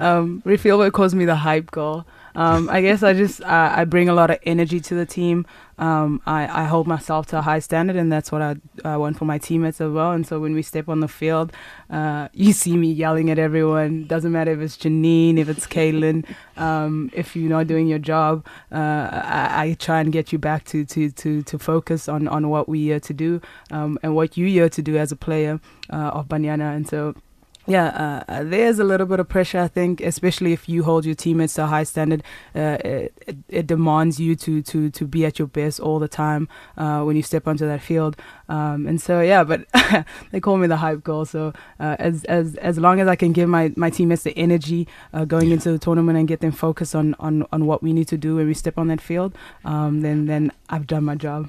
um, 0.00 0.42
Refiloe 0.44 0.92
calls 0.92 1.14
me 1.14 1.24
the 1.24 1.36
hype 1.36 1.70
girl. 1.70 2.04
Um, 2.34 2.68
I 2.70 2.80
guess 2.80 3.02
I 3.02 3.12
just 3.12 3.42
uh, 3.42 3.72
I 3.76 3.84
bring 3.84 4.08
a 4.08 4.14
lot 4.14 4.30
of 4.30 4.38
energy 4.44 4.80
to 4.80 4.94
the 4.94 5.06
team. 5.06 5.46
Um, 5.82 6.22
I, 6.26 6.62
I 6.62 6.64
hold 6.64 6.86
myself 6.86 7.26
to 7.30 7.38
a 7.38 7.42
high 7.42 7.58
standard, 7.58 7.96
and 7.96 8.12
that's 8.12 8.30
what 8.30 8.40
I, 8.40 8.54
I 8.84 8.96
want 8.96 9.18
for 9.18 9.24
my 9.24 9.38
teammates 9.38 9.80
as 9.80 9.90
well. 9.90 10.12
And 10.12 10.24
so 10.24 10.38
when 10.38 10.54
we 10.54 10.62
step 10.62 10.88
on 10.88 11.00
the 11.00 11.08
field, 11.08 11.52
uh, 11.90 12.28
you 12.32 12.52
see 12.52 12.76
me 12.76 12.92
yelling 12.92 13.30
at 13.30 13.38
everyone. 13.38 14.06
Doesn't 14.06 14.30
matter 14.30 14.52
if 14.52 14.60
it's 14.60 14.76
Janine, 14.76 15.38
if 15.38 15.48
it's 15.48 15.66
Kaylin. 15.66 16.24
Um, 16.56 17.10
if 17.12 17.34
you're 17.34 17.50
not 17.50 17.66
doing 17.66 17.88
your 17.88 17.98
job, 17.98 18.46
uh, 18.70 19.08
I, 19.10 19.64
I 19.64 19.76
try 19.80 19.98
and 20.00 20.12
get 20.12 20.30
you 20.32 20.38
back 20.38 20.64
to, 20.66 20.84
to, 20.84 21.10
to, 21.10 21.42
to 21.42 21.58
focus 21.58 22.08
on, 22.08 22.28
on 22.28 22.48
what 22.48 22.68
we're 22.68 22.92
here 22.92 23.00
to 23.00 23.12
do 23.12 23.40
um, 23.72 23.98
and 24.04 24.14
what 24.14 24.36
you're 24.36 24.46
here 24.46 24.68
to 24.68 24.82
do 24.82 24.96
as 24.96 25.10
a 25.10 25.16
player 25.16 25.60
uh, 25.90 26.10
of 26.14 26.28
Banyana. 26.28 26.76
And 26.76 26.88
so 26.88 27.16
yeah, 27.66 28.24
uh, 28.28 28.42
there's 28.44 28.78
a 28.78 28.84
little 28.84 29.06
bit 29.06 29.20
of 29.20 29.28
pressure, 29.28 29.60
I 29.60 29.68
think, 29.68 30.00
especially 30.00 30.52
if 30.52 30.68
you 30.68 30.82
hold 30.82 31.04
your 31.04 31.14
teammates 31.14 31.54
to 31.54 31.64
a 31.64 31.66
high 31.66 31.84
standard. 31.84 32.22
Uh, 32.54 32.78
it, 32.84 33.12
it, 33.26 33.36
it 33.48 33.66
demands 33.66 34.18
you 34.18 34.34
to, 34.36 34.62
to, 34.62 34.90
to 34.90 35.06
be 35.06 35.24
at 35.24 35.38
your 35.38 35.48
best 35.48 35.78
all 35.80 35.98
the 35.98 36.08
time 36.08 36.48
uh, 36.76 37.02
when 37.02 37.14
you 37.16 37.22
step 37.22 37.46
onto 37.46 37.66
that 37.66 37.80
field. 37.82 38.16
Um, 38.48 38.86
and 38.86 39.00
so, 39.00 39.20
yeah, 39.20 39.44
but 39.44 39.66
they 40.32 40.40
call 40.40 40.56
me 40.56 40.66
the 40.66 40.76
hype 40.78 41.04
girl. 41.04 41.24
So 41.24 41.52
uh, 41.78 41.96
as 41.98 42.24
as 42.24 42.56
as 42.56 42.78
long 42.78 43.00
as 43.00 43.08
I 43.08 43.16
can 43.16 43.32
give 43.32 43.48
my, 43.48 43.72
my 43.76 43.90
teammates 43.90 44.22
the 44.24 44.36
energy 44.36 44.88
uh, 45.12 45.24
going 45.24 45.48
Yeah. 45.48 45.54
into 45.54 45.70
the 45.72 45.78
tournament 45.78 46.18
and 46.18 46.26
get 46.28 46.40
them 46.40 46.52
focused 46.52 46.94
on, 46.94 47.14
on, 47.20 47.46
on 47.52 47.66
what 47.66 47.82
we 47.82 47.92
need 47.92 48.08
to 48.08 48.18
do 48.18 48.36
when 48.36 48.46
we 48.46 48.54
step 48.54 48.76
on 48.78 48.88
that 48.88 49.00
field, 49.00 49.34
um, 49.64 50.00
then 50.02 50.26
then 50.26 50.52
I've 50.68 50.86
done 50.86 51.04
my 51.04 51.14
job. 51.14 51.48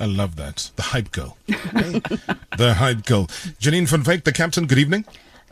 I 0.00 0.06
love 0.06 0.34
that. 0.36 0.72
The 0.74 0.82
hype 0.82 1.12
girl. 1.12 1.36
the 1.46 2.74
hype 2.78 3.04
girl. 3.06 3.26
Janine 3.60 3.86
van 3.88 4.02
Wyk, 4.02 4.24
the 4.24 4.32
captain, 4.32 4.66
good 4.66 4.78
evening. 4.78 5.04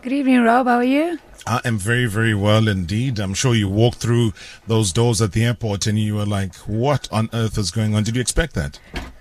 Good 0.02 0.14
evening, 0.14 0.42
Rob. 0.42 0.66
How 0.66 0.78
are 0.78 0.84
you? 0.84 1.20
I 1.46 1.60
am 1.64 1.78
very, 1.78 2.06
very 2.06 2.34
well 2.34 2.66
indeed. 2.66 3.20
I'm 3.20 3.34
sure 3.34 3.54
you 3.54 3.68
walked 3.68 3.98
through 3.98 4.32
those 4.66 4.92
doors 4.92 5.22
at 5.22 5.30
the 5.30 5.44
airport 5.44 5.86
and 5.86 5.96
you 5.96 6.16
were 6.16 6.26
like, 6.26 6.56
what 6.66 7.08
on 7.12 7.30
earth 7.32 7.56
is 7.56 7.70
going 7.70 7.94
on? 7.94 8.02
Did 8.02 8.16
you 8.16 8.20
expect 8.20 8.56
that? 8.56 8.80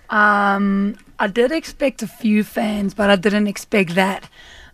Um, 0.10 0.98
I 1.20 1.28
did 1.28 1.52
expect 1.52 2.02
a 2.02 2.08
few 2.08 2.44
fans, 2.44 2.96
but 2.96 3.12
I 3.12 3.16
didn't 3.16 3.46
expect 3.46 3.94
that. 3.94 4.28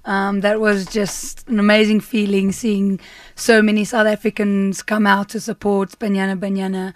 Um, 0.06 0.40
that 0.40 0.62
was 0.62 0.86
just 0.86 1.46
an 1.50 1.60
amazing 1.60 2.00
feeling 2.00 2.54
seeing 2.54 3.02
so 3.36 3.62
many 3.62 3.84
South 3.84 4.08
Africans 4.08 4.82
come 4.82 5.06
out 5.06 5.28
to 5.30 5.42
support 5.42 6.00
Banyana 6.00 6.40
Banyana, 6.40 6.94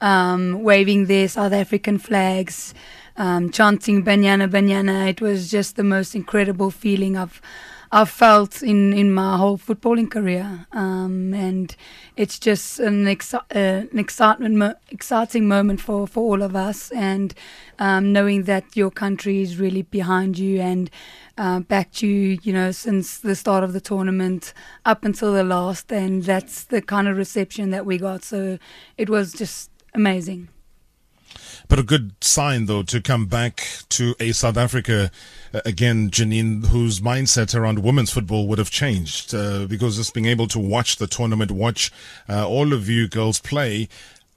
um, 0.00 0.62
waving 0.62 1.06
their 1.06 1.26
South 1.26 1.52
African 1.52 1.98
flags, 1.98 2.74
um, 3.16 3.50
chanting 3.50 4.04
Banyana 4.04 4.50
Banyana. 4.50 5.08
It 5.08 5.20
was 5.20 5.50
just 5.50 5.76
the 5.76 5.84
most 5.84 6.14
incredible 6.14 6.70
feeling 6.70 7.16
I've 7.16 7.40
I've 7.94 8.08
felt 8.08 8.62
in, 8.62 8.94
in 8.94 9.12
my 9.12 9.36
whole 9.36 9.58
footballing 9.58 10.10
career. 10.10 10.66
Um, 10.72 11.34
and 11.34 11.76
it's 12.16 12.38
just 12.38 12.80
an, 12.80 13.04
exci- 13.04 13.34
uh, 13.54 13.86
an 13.92 13.98
excitement, 13.98 14.54
mo- 14.54 14.74
exciting 14.88 15.46
moment 15.46 15.78
for, 15.82 16.06
for 16.06 16.22
all 16.22 16.42
of 16.42 16.56
us. 16.56 16.90
And 16.92 17.34
um, 17.78 18.10
knowing 18.10 18.44
that 18.44 18.74
your 18.74 18.90
country 18.90 19.42
is 19.42 19.58
really 19.58 19.82
behind 19.82 20.38
you 20.38 20.58
and 20.58 20.90
uh, 21.36 21.60
backed 21.60 22.00
you, 22.00 22.38
you 22.42 22.52
know, 22.54 22.70
since 22.70 23.18
the 23.18 23.36
start 23.36 23.62
of 23.62 23.74
the 23.74 23.80
tournament 23.80 24.54
up 24.86 25.04
until 25.04 25.34
the 25.34 25.44
last. 25.44 25.92
And 25.92 26.22
that's 26.22 26.64
the 26.64 26.80
kind 26.80 27.06
of 27.06 27.18
reception 27.18 27.72
that 27.72 27.84
we 27.84 27.98
got. 27.98 28.24
So 28.24 28.58
it 28.96 29.10
was 29.10 29.34
just 29.34 29.70
amazing. 29.92 30.48
But 31.72 31.78
a 31.78 31.84
good 31.84 32.12
sign, 32.22 32.66
though, 32.66 32.82
to 32.82 33.00
come 33.00 33.24
back 33.24 33.66
to 33.88 34.14
a 34.20 34.32
South 34.32 34.58
Africa 34.58 35.10
uh, 35.54 35.62
again, 35.64 36.10
Janine, 36.10 36.66
whose 36.66 37.00
mindset 37.00 37.58
around 37.58 37.78
women's 37.78 38.10
football 38.10 38.46
would 38.48 38.58
have 38.58 38.70
changed 38.70 39.34
uh, 39.34 39.64
because 39.66 39.96
just 39.96 40.12
being 40.12 40.26
able 40.26 40.46
to 40.48 40.58
watch 40.58 40.96
the 40.96 41.06
tournament, 41.06 41.50
watch 41.50 41.90
uh, 42.28 42.46
all 42.46 42.74
of 42.74 42.90
you 42.90 43.08
girls 43.08 43.40
play, 43.40 43.88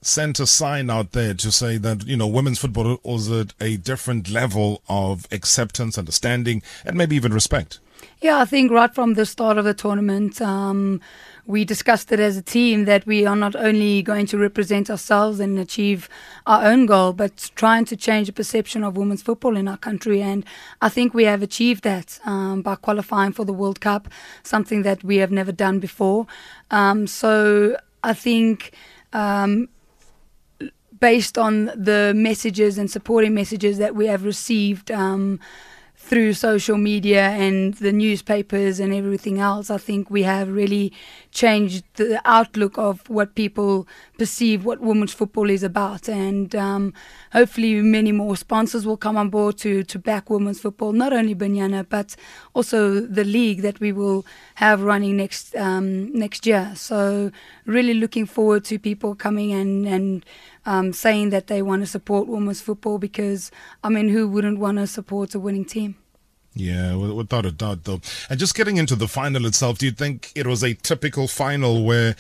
sent 0.02 0.40
a 0.40 0.48
sign 0.48 0.90
out 0.90 1.12
there 1.12 1.34
to 1.34 1.52
say 1.52 1.76
that 1.76 2.08
you 2.08 2.16
know 2.16 2.26
women's 2.26 2.60
football 2.60 3.02
was 3.04 3.30
at 3.30 3.54
a 3.60 3.76
different 3.76 4.30
level 4.30 4.82
of 4.88 5.28
acceptance, 5.30 5.98
understanding, 5.98 6.64
and 6.86 6.98
maybe 6.98 7.18
even 7.18 7.34
respect. 7.34 7.80
Yeah, 8.22 8.40
I 8.40 8.46
think 8.46 8.72
right 8.72 8.96
from 8.96 9.16
the 9.16 9.26
start 9.26 9.58
of 9.58 9.66
the 9.66 9.74
tournament, 9.74 10.42
um, 10.42 11.02
we 11.48 11.64
discussed 11.64 12.12
it 12.12 12.20
as 12.20 12.38
a 12.38 12.42
team 12.42 12.86
that 12.86 13.06
we 13.06 13.26
are 13.26 13.36
not 13.36 13.56
only 13.56 14.02
going 14.02 14.26
to 14.28 14.38
represent 14.38 14.90
ourselves 14.90 15.40
and 15.40 15.60
achieve 15.60 16.10
our 16.48 16.66
own 16.66 16.86
goal, 16.86 17.14
but 17.14 17.52
trying 17.56 17.86
to 17.86 17.96
change 17.96 18.28
the 18.28 18.34
perception 18.34 18.84
of 18.84 18.98
women's 18.98 19.22
football 19.22 19.56
in 19.56 19.68
our 19.68 19.78
country. 19.78 20.22
And 20.22 20.44
I 20.82 20.90
think 20.90 21.14
we 21.14 21.26
have 21.26 21.44
achieved 21.44 21.84
that 21.84 22.20
um, 22.26 22.62
by 22.62 22.76
qualifying 22.76 23.32
for 23.32 23.46
the 23.46 23.54
World 23.54 23.80
Cup, 23.80 24.08
something 24.44 24.82
that 24.82 25.04
we 25.04 25.18
have 25.18 25.32
never 25.32 25.52
done 25.52 25.80
before. 25.80 26.28
Um, 26.72 27.08
so 27.08 27.78
I 28.04 28.14
think. 28.14 28.74
Um, 29.14 29.70
based 31.00 31.38
on 31.38 31.66
the 31.76 32.14
messages 32.16 32.78
and 32.78 32.90
supporting 32.90 33.34
messages 33.34 33.78
that 33.78 33.96
we 33.96 34.08
have 34.08 34.24
received, 34.24 34.90
um, 34.92 35.40
through 36.06 36.34
social 36.34 36.78
media 36.78 37.30
and 37.30 37.74
the 37.76 37.92
newspapers 37.92 38.80
and 38.80 38.94
everything 38.94 39.40
else, 39.40 39.72
I 39.72 39.80
think 39.80 40.12
we 40.12 40.22
have 40.22 40.50
really 40.52 40.94
changed 41.32 41.84
the 41.96 42.22
outlook 42.26 42.78
of 42.78 43.10
what 43.10 43.34
people 43.34 43.88
perceive 44.20 44.66
what 44.66 44.80
women's 44.82 45.14
football 45.14 45.50
is 45.50 45.64
about. 45.64 46.08
And 46.08 46.56
um, 46.56 46.94
hopefully, 47.34 47.82
many 47.82 48.12
more 48.12 48.38
sponsors 48.38 48.86
will 48.86 48.98
come 48.98 49.18
on 49.18 49.32
board 49.32 49.58
to, 49.60 49.84
to 49.84 49.98
back 49.98 50.30
women's 50.30 50.60
football, 50.60 50.92
not 50.92 51.12
only 51.12 51.34
Banyana, 51.34 51.84
but 51.90 52.16
also 52.54 53.00
the 53.00 53.24
league 53.24 53.64
that 53.64 53.80
we 53.80 53.92
will 53.92 54.28
have 54.56 54.84
running 54.84 55.18
next 55.18 55.56
um, 55.56 56.14
next 56.14 56.46
year. 56.46 56.74
So, 56.76 57.32
really 57.66 57.96
looking 57.96 58.28
forward 58.28 58.64
to 58.66 58.78
people 58.78 59.16
coming 59.16 59.54
and, 59.54 59.88
and 59.88 60.24
um, 60.66 60.94
saying 60.94 61.30
that 61.30 61.48
they 61.48 61.62
want 61.62 61.82
to 61.82 61.88
support 61.88 62.28
women's 62.28 62.62
football 62.62 62.98
because, 62.98 63.52
I 63.84 63.90
mean, 63.90 64.10
who 64.10 64.28
wouldn't 64.28 64.60
want 64.60 64.78
to 64.78 64.88
support 64.88 65.36
a 65.36 65.40
winning 65.40 65.66
team? 65.66 65.96
Yeah, 66.58 66.96
without 66.96 67.46
a 67.46 67.52
doubt, 67.52 67.84
though. 67.84 68.00
And 68.30 68.40
just 68.40 68.56
getting 68.56 68.78
into 68.78 68.96
the 68.96 69.10
final 69.10 69.46
itself, 69.46 69.78
do 69.78 69.86
you 69.86 69.92
think 69.92 70.32
it 70.36 70.48
was 70.48 70.64
a 70.64 70.74
typical 70.74 71.28
final 71.28 71.84
where 71.84 72.16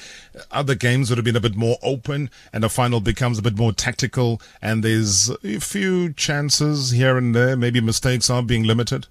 other 0.52 0.76
games 0.76 1.10
would 1.10 1.18
have 1.18 1.24
been 1.24 1.38
a 1.38 1.42
bit 1.42 1.56
more 1.56 1.78
open 1.82 2.30
and 2.52 2.62
the 2.62 2.70
final 2.70 3.00
becomes 3.00 3.40
a 3.40 3.42
bit 3.42 3.58
more 3.58 3.72
tactical 3.72 4.42
and 4.62 4.84
there's 4.84 5.30
a 5.30 5.60
few 5.60 6.12
chances 6.12 6.92
here 6.92 7.18
and 7.18 7.34
there, 7.34 7.56
maybe 7.56 7.80
mistakes 7.80 8.30
are 8.30 8.44
being 8.44 8.64
limited? 8.64 9.08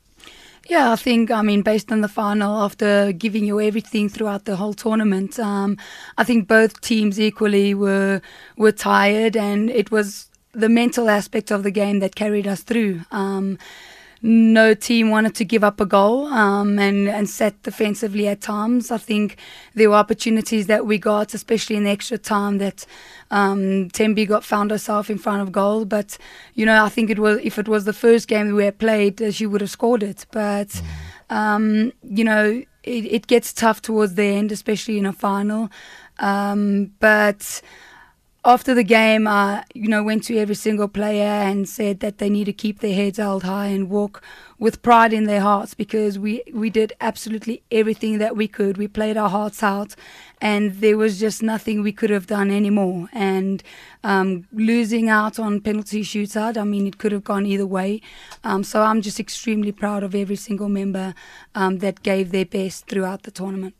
Yeah, 0.66 0.92
I 0.92 0.96
think, 0.96 1.30
I 1.30 1.42
mean, 1.42 1.60
based 1.62 1.92
on 1.92 2.00
the 2.00 2.08
final, 2.08 2.62
after 2.62 3.12
giving 3.12 3.44
you 3.44 3.60
everything 3.60 4.08
throughout 4.08 4.46
the 4.46 4.56
whole 4.56 4.72
tournament, 4.72 5.38
um, 5.38 5.76
I 6.16 6.24
think 6.24 6.48
both 6.48 6.80
teams 6.80 7.20
equally 7.20 7.74
were 7.74 8.22
were 8.56 8.72
tired, 8.72 9.36
and 9.36 9.68
it 9.68 9.90
was 9.90 10.30
the 10.52 10.70
mental 10.70 11.10
aspect 11.10 11.50
of 11.50 11.64
the 11.64 11.70
game 11.70 11.98
that 11.98 12.14
carried 12.14 12.46
us 12.46 12.62
through. 12.62 13.02
Um, 13.10 13.58
no 14.26 14.72
team 14.72 15.10
wanted 15.10 15.34
to 15.34 15.44
give 15.44 15.62
up 15.62 15.82
a 15.82 15.84
goal 15.84 16.28
um, 16.28 16.78
and, 16.78 17.10
and 17.10 17.28
sat 17.28 17.62
defensively 17.62 18.26
at 18.26 18.40
times. 18.40 18.90
I 18.90 18.96
think 18.96 19.36
there 19.74 19.90
were 19.90 19.96
opportunities 19.96 20.66
that 20.66 20.86
we 20.86 20.96
got, 20.96 21.34
especially 21.34 21.76
in 21.76 21.84
the 21.84 21.90
extra 21.90 22.16
time, 22.16 22.56
that 22.56 22.86
um, 23.30 23.90
Thembi 23.90 24.26
got 24.26 24.42
found 24.42 24.70
herself 24.70 25.10
in 25.10 25.18
front 25.18 25.42
of 25.42 25.52
goal. 25.52 25.84
But, 25.84 26.16
you 26.54 26.64
know, 26.64 26.82
I 26.82 26.88
think 26.88 27.10
it 27.10 27.18
was 27.18 27.38
if 27.42 27.58
it 27.58 27.68
was 27.68 27.84
the 27.84 27.92
first 27.92 28.26
game 28.26 28.54
we 28.54 28.64
had 28.64 28.78
played, 28.78 29.20
uh, 29.20 29.30
she 29.30 29.44
would 29.44 29.60
have 29.60 29.68
scored 29.68 30.02
it. 30.02 30.24
But, 30.30 30.68
mm. 30.68 30.82
um, 31.28 31.92
you 32.02 32.24
know, 32.24 32.62
it, 32.82 33.04
it, 33.04 33.26
gets 33.26 33.52
tough 33.52 33.82
towards 33.82 34.14
the 34.14 34.24
end, 34.24 34.52
especially 34.52 34.96
in 34.96 35.04
a 35.04 35.12
final. 35.12 35.70
Um, 36.18 36.92
but 36.98 37.60
after 38.44 38.74
the 38.74 38.84
game, 38.84 39.26
I 39.26 39.64
you 39.74 39.88
know 39.88 40.02
went 40.02 40.24
to 40.24 40.38
every 40.38 40.54
single 40.54 40.88
player 40.88 41.24
and 41.48 41.68
said 41.68 42.00
that 42.00 42.18
they 42.18 42.28
need 42.28 42.44
to 42.44 42.52
keep 42.52 42.80
their 42.80 42.94
heads 42.94 43.18
held 43.18 43.44
high 43.44 43.68
and 43.68 43.88
walk 43.88 44.22
with 44.58 44.82
pride 44.82 45.12
in 45.12 45.24
their 45.24 45.40
hearts 45.40 45.72
because 45.72 46.18
we 46.18 46.42
we 46.52 46.68
did 46.68 46.92
absolutely 47.00 47.62
everything 47.70 48.18
that 48.18 48.36
we 48.36 48.46
could. 48.46 48.76
We 48.76 48.86
played 48.86 49.16
our 49.16 49.30
hearts 49.30 49.62
out, 49.62 49.94
and 50.42 50.74
there 50.80 50.98
was 50.98 51.18
just 51.18 51.42
nothing 51.42 51.82
we 51.82 51.92
could 51.92 52.10
have 52.10 52.26
done 52.26 52.50
anymore. 52.50 53.08
And 53.12 53.62
um, 54.02 54.46
losing 54.52 55.08
out 55.08 55.38
on 55.38 55.60
penalty 55.62 56.02
shootout, 56.02 56.58
I 56.58 56.64
mean, 56.64 56.86
it 56.86 56.98
could 56.98 57.12
have 57.12 57.24
gone 57.24 57.46
either 57.46 57.66
way. 57.66 58.02
Um, 58.42 58.62
so 58.62 58.82
I'm 58.82 59.00
just 59.00 59.18
extremely 59.18 59.72
proud 59.72 60.02
of 60.02 60.14
every 60.14 60.36
single 60.36 60.68
member 60.68 61.14
um, 61.54 61.78
that 61.78 62.02
gave 62.02 62.30
their 62.30 62.46
best 62.46 62.86
throughout 62.88 63.22
the 63.22 63.30
tournament. 63.30 63.74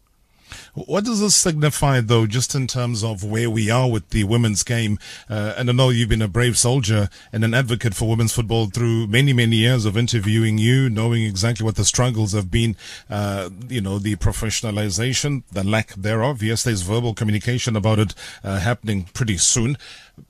What 0.74 1.04
does 1.04 1.20
this 1.20 1.34
signify, 1.34 2.00
though, 2.00 2.26
just 2.26 2.54
in 2.54 2.66
terms 2.66 3.04
of 3.04 3.22
where 3.24 3.48
we 3.48 3.70
are 3.70 3.90
with 3.90 4.10
the 4.10 4.24
women's 4.24 4.62
game? 4.62 4.98
Uh, 5.28 5.54
and 5.56 5.68
I 5.68 5.72
know 5.72 5.90
you've 5.90 6.08
been 6.08 6.22
a 6.22 6.28
brave 6.28 6.58
soldier 6.58 7.08
and 7.32 7.44
an 7.44 7.54
advocate 7.54 7.94
for 7.94 8.08
women's 8.08 8.32
football 8.32 8.66
through 8.66 9.06
many, 9.06 9.32
many 9.32 9.56
years 9.56 9.84
of 9.84 9.96
interviewing 9.96 10.58
you, 10.58 10.90
knowing 10.90 11.22
exactly 11.22 11.64
what 11.64 11.76
the 11.76 11.84
struggles 11.84 12.32
have 12.32 12.50
been, 12.50 12.76
uh, 13.08 13.50
you 13.68 13.80
know, 13.80 13.98
the 13.98 14.16
professionalization, 14.16 15.42
the 15.52 15.64
lack 15.64 15.94
thereof. 15.94 16.42
Yes, 16.42 16.62
there's 16.62 16.82
verbal 16.82 17.14
communication 17.14 17.76
about 17.76 17.98
it 17.98 18.14
uh, 18.42 18.60
happening 18.60 19.08
pretty 19.14 19.38
soon. 19.38 19.76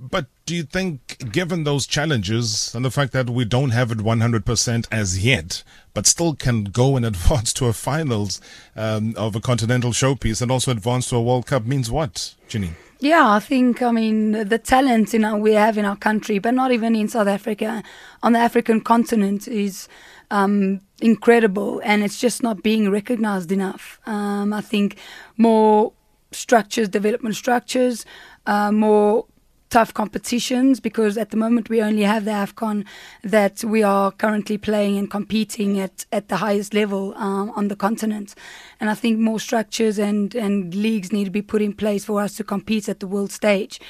But 0.00 0.26
do 0.46 0.54
you 0.54 0.62
think, 0.62 1.30
given 1.30 1.64
those 1.64 1.86
challenges 1.86 2.74
and 2.74 2.84
the 2.84 2.90
fact 2.90 3.12
that 3.12 3.28
we 3.28 3.44
don't 3.44 3.70
have 3.70 3.90
it 3.90 3.98
100% 3.98 4.86
as 4.90 5.24
yet, 5.24 5.62
but 5.92 6.06
still 6.06 6.34
can 6.34 6.64
go 6.64 6.96
and 6.96 7.04
advance 7.12 7.52
to 7.54 7.66
a 7.66 7.72
finals 7.72 8.40
um, 8.76 9.14
of 9.16 9.36
a 9.36 9.40
continental 9.40 9.90
showpiece 9.90 10.40
and 10.40 10.50
also 10.50 10.70
advance 10.70 11.08
to 11.10 11.16
a 11.16 11.22
World 11.22 11.46
Cup 11.46 11.64
means 11.64 11.90
what, 11.90 12.34
Ginny? 12.48 12.72
Yeah, 13.00 13.28
I 13.28 13.40
think 13.40 13.82
I 13.82 13.90
mean 13.90 14.32
the 14.32 14.58
talent 14.58 15.12
in 15.12 15.24
our, 15.24 15.36
we 15.36 15.52
have 15.52 15.76
in 15.76 15.84
our 15.84 15.96
country, 15.96 16.38
but 16.38 16.54
not 16.54 16.72
even 16.72 16.96
in 16.96 17.08
South 17.08 17.26
Africa, 17.28 17.82
on 18.22 18.32
the 18.32 18.38
African 18.38 18.80
continent 18.80 19.46
is 19.46 19.88
um, 20.30 20.80
incredible, 21.02 21.82
and 21.84 22.02
it's 22.02 22.18
just 22.18 22.42
not 22.42 22.62
being 22.62 22.90
recognised 22.90 23.52
enough. 23.52 24.00
Um, 24.06 24.54
I 24.54 24.62
think 24.62 24.96
more 25.36 25.92
structures, 26.32 26.88
development 26.88 27.36
structures, 27.36 28.06
uh, 28.46 28.72
more 28.72 29.26
tough 29.74 29.92
competitions 29.92 30.78
because 30.78 31.18
at 31.18 31.30
the 31.30 31.36
moment 31.36 31.68
we 31.68 31.82
only 31.82 32.02
have 32.02 32.24
the 32.24 32.30
AFCON 32.30 32.86
that 33.24 33.64
we 33.64 33.82
are 33.82 34.12
currently 34.12 34.56
playing 34.56 34.96
and 34.96 35.10
competing 35.10 35.80
at, 35.80 36.06
at 36.12 36.28
the 36.28 36.36
highest 36.36 36.74
level 36.74 37.12
um, 37.16 37.50
on 37.56 37.66
the 37.66 37.74
continent. 37.74 38.36
And 38.78 38.88
I 38.88 38.94
think 38.94 39.18
more 39.18 39.40
structures 39.40 39.98
and, 39.98 40.32
and 40.36 40.72
leagues 40.76 41.12
need 41.12 41.24
to 41.24 41.32
be 41.32 41.42
put 41.42 41.60
in 41.60 41.72
place 41.72 42.04
for 42.04 42.20
us 42.20 42.36
to 42.36 42.44
compete 42.44 42.88
at 42.88 43.00
the 43.00 43.08
world 43.08 43.32
stage. 43.32 43.80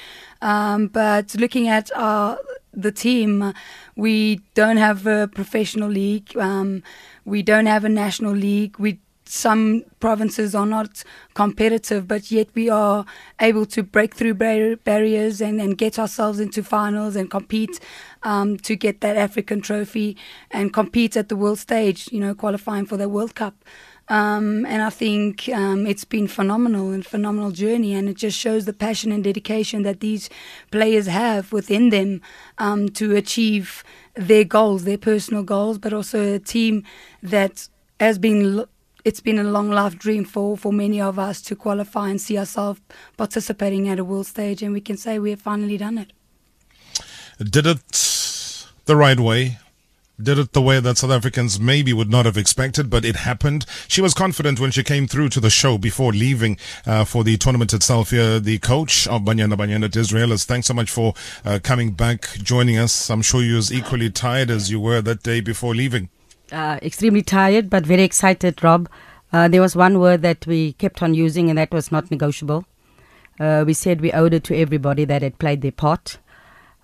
Um, 0.41 0.87
but 0.87 1.35
looking 1.35 1.67
at 1.67 1.95
our, 1.95 2.39
the 2.73 2.91
team, 2.91 3.53
we 3.95 4.41
don't 4.55 4.77
have 4.77 5.05
a 5.05 5.27
professional 5.27 5.89
league. 5.89 6.35
Um, 6.35 6.81
we 7.25 7.43
don't 7.43 7.67
have 7.67 7.85
a 7.85 7.89
national 7.89 8.33
league. 8.33 8.79
We 8.79 9.01
some 9.27 9.83
provinces 9.99 10.53
are 10.53 10.65
not 10.65 11.03
competitive, 11.33 12.07
but 12.07 12.31
yet 12.31 12.47
we 12.53 12.69
are 12.69 13.05
able 13.39 13.65
to 13.65 13.83
break 13.83 14.13
through 14.13 14.35
bar- 14.35 14.75
barriers 14.77 15.41
and, 15.41 15.59
and 15.59 15.77
get 15.77 15.97
ourselves 15.97 16.39
into 16.39 16.63
finals 16.63 17.15
and 17.15 17.29
compete 17.31 17.79
um, 18.23 18.57
to 18.57 18.75
get 18.75 19.01
that 19.01 19.17
African 19.17 19.61
trophy 19.61 20.15
and 20.51 20.71
compete 20.73 21.17
at 21.17 21.29
the 21.29 21.35
world 21.35 21.59
stage, 21.59 22.11
you 22.11 22.19
know, 22.19 22.35
qualifying 22.35 22.85
for 22.85 22.97
the 22.97 23.09
World 23.09 23.35
Cup. 23.35 23.55
Um, 24.07 24.67
and 24.67 24.83
I 24.83 24.91
think 24.91 25.49
um, 25.49 25.87
it's 25.87 26.05
been 26.05 26.27
phenomenal 26.27 26.91
and 26.91 27.03
phenomenal 27.03 27.49
journey, 27.49 27.95
and 27.95 28.07
it 28.07 28.17
just 28.17 28.37
shows 28.37 28.65
the 28.65 28.73
passion 28.73 29.11
and 29.11 29.23
dedication 29.23 29.81
that 29.81 29.99
these 29.99 30.29
players 30.69 31.07
have 31.07 31.51
within 31.51 31.89
them 31.89 32.21
um, 32.59 32.89
to 32.89 33.15
achieve 33.15 33.83
their 34.13 34.43
goals, 34.43 34.83
their 34.83 34.99
personal 34.99 35.41
goals, 35.41 35.79
but 35.79 35.91
also 35.91 36.35
a 36.35 36.39
team 36.39 36.83
that 37.23 37.67
has 37.99 38.19
been 38.19 38.65
it's 39.05 39.21
been 39.21 39.39
a 39.39 39.43
long 39.43 39.69
life 39.69 39.97
dream 39.97 40.25
for, 40.25 40.57
for 40.57 40.73
many 40.73 40.99
of 40.99 41.17
us 41.17 41.41
to 41.43 41.55
qualify 41.55 42.09
and 42.09 42.19
see 42.19 42.37
ourselves 42.37 42.81
participating 43.15 43.87
at 43.87 43.99
a 43.99 44.03
world 44.03 44.25
stage, 44.27 44.61
and 44.61 44.73
we 44.73 44.81
can 44.81 44.97
say 44.97 45.19
we 45.19 45.29
have 45.29 45.41
finally 45.41 45.77
done 45.77 45.97
it. 45.97 46.11
Did 47.39 47.67
it 47.67 48.67
the 48.85 48.95
right 48.95 49.19
way? 49.19 49.59
did 50.21 50.39
it 50.39 50.53
the 50.53 50.61
way 50.61 50.79
that 50.79 50.97
South 50.97 51.11
Africans 51.11 51.59
maybe 51.59 51.91
would 51.91 52.09
not 52.09 52.25
have 52.25 52.37
expected, 52.37 52.89
but 52.89 53.03
it 53.03 53.17
happened. 53.17 53.65
She 53.87 54.01
was 54.01 54.13
confident 54.13 54.59
when 54.59 54.71
she 54.71 54.83
came 54.83 55.07
through 55.07 55.29
to 55.29 55.39
the 55.39 55.49
show 55.49 55.77
before 55.77 56.13
leaving 56.13 56.57
uh, 56.85 57.03
for 57.03 57.23
the 57.23 57.37
tournament 57.37 57.73
itself. 57.73 58.11
Here, 58.11 58.39
the 58.39 58.59
coach 58.59 59.07
of 59.07 59.23
Banyana 59.23 59.55
Banyana, 59.55 59.89
Israelis. 59.89 60.45
Thanks 60.45 60.67
so 60.67 60.73
much 60.73 60.89
for 60.89 61.13
uh, 61.43 61.59
coming 61.61 61.91
back, 61.91 62.29
joining 62.35 62.77
us. 62.77 63.09
I'm 63.09 63.21
sure 63.21 63.41
you 63.41 63.55
was 63.55 63.73
equally 63.73 64.09
tired 64.09 64.49
as 64.49 64.71
you 64.71 64.79
were 64.79 65.01
that 65.01 65.23
day 65.23 65.41
before 65.41 65.75
leaving. 65.75 66.09
Uh, 66.51 66.77
extremely 66.83 67.23
tired, 67.23 67.69
but 67.69 67.85
very 67.85 68.03
excited, 68.03 68.63
Rob. 68.63 68.87
Uh, 69.33 69.47
there 69.47 69.61
was 69.61 69.75
one 69.75 69.99
word 69.99 70.21
that 70.21 70.45
we 70.45 70.73
kept 70.73 71.01
on 71.01 71.13
using, 71.13 71.49
and 71.49 71.57
that 71.57 71.71
was 71.71 71.91
not 71.91 72.11
negotiable. 72.11 72.65
Uh, 73.39 73.63
we 73.65 73.73
said 73.73 73.99
we 73.99 74.11
owed 74.11 74.33
it 74.33 74.43
to 74.45 74.55
everybody 74.55 75.05
that 75.05 75.21
had 75.21 75.39
played 75.39 75.61
their 75.61 75.71
part. 75.71 76.19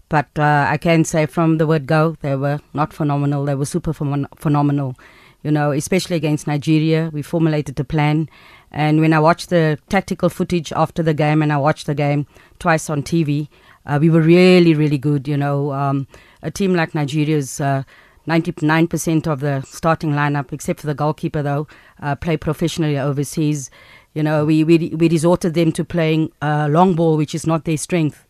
But 0.09 0.27
uh, 0.37 0.65
I 0.67 0.77
can 0.77 1.05
say 1.05 1.25
from 1.25 1.57
the 1.57 1.67
word 1.67 1.85
go, 1.85 2.17
they 2.21 2.35
were 2.35 2.59
not 2.73 2.91
phenomenal. 2.91 3.45
They 3.45 3.55
were 3.55 3.65
super 3.65 3.93
ph- 3.93 4.25
phenomenal. 4.35 4.95
You 5.43 5.51
know, 5.51 5.71
especially 5.71 6.17
against 6.17 6.47
Nigeria, 6.47 7.09
we 7.13 7.21
formulated 7.21 7.79
a 7.79 7.83
plan. 7.83 8.29
And 8.71 8.99
when 8.99 9.13
I 9.13 9.19
watched 9.19 9.49
the 9.49 9.79
tactical 9.89 10.29
footage 10.29 10.73
after 10.73 11.01
the 11.01 11.13
game, 11.13 11.41
and 11.41 11.53
I 11.53 11.57
watched 11.57 11.85
the 11.87 11.95
game 11.95 12.25
twice 12.59 12.89
on 12.89 13.03
TV, 13.03 13.47
uh, 13.85 13.99
we 14.01 14.09
were 14.09 14.21
really, 14.21 14.73
really 14.73 14.97
good. 14.97 15.27
You 15.27 15.37
know, 15.37 15.71
um, 15.71 16.07
a 16.41 16.49
team 16.51 16.73
like 16.73 16.95
Nigeria's. 16.95 17.61
Uh, 17.61 17.83
99% 18.27 19.27
of 19.27 19.39
the 19.39 19.61
starting 19.61 20.11
lineup, 20.11 20.53
except 20.53 20.81
for 20.81 20.87
the 20.87 20.93
goalkeeper, 20.93 21.41
though, 21.41 21.67
uh, 22.01 22.15
play 22.15 22.37
professionally 22.37 22.97
overseas. 22.97 23.69
You 24.13 24.23
know, 24.23 24.45
we, 24.45 24.63
we, 24.63 24.93
we 24.95 25.09
resorted 25.09 25.53
them 25.53 25.71
to 25.73 25.85
playing 25.85 26.31
uh, 26.41 26.67
long 26.69 26.95
ball, 26.95 27.17
which 27.17 27.33
is 27.33 27.47
not 27.47 27.65
their 27.65 27.77
strength 27.77 28.25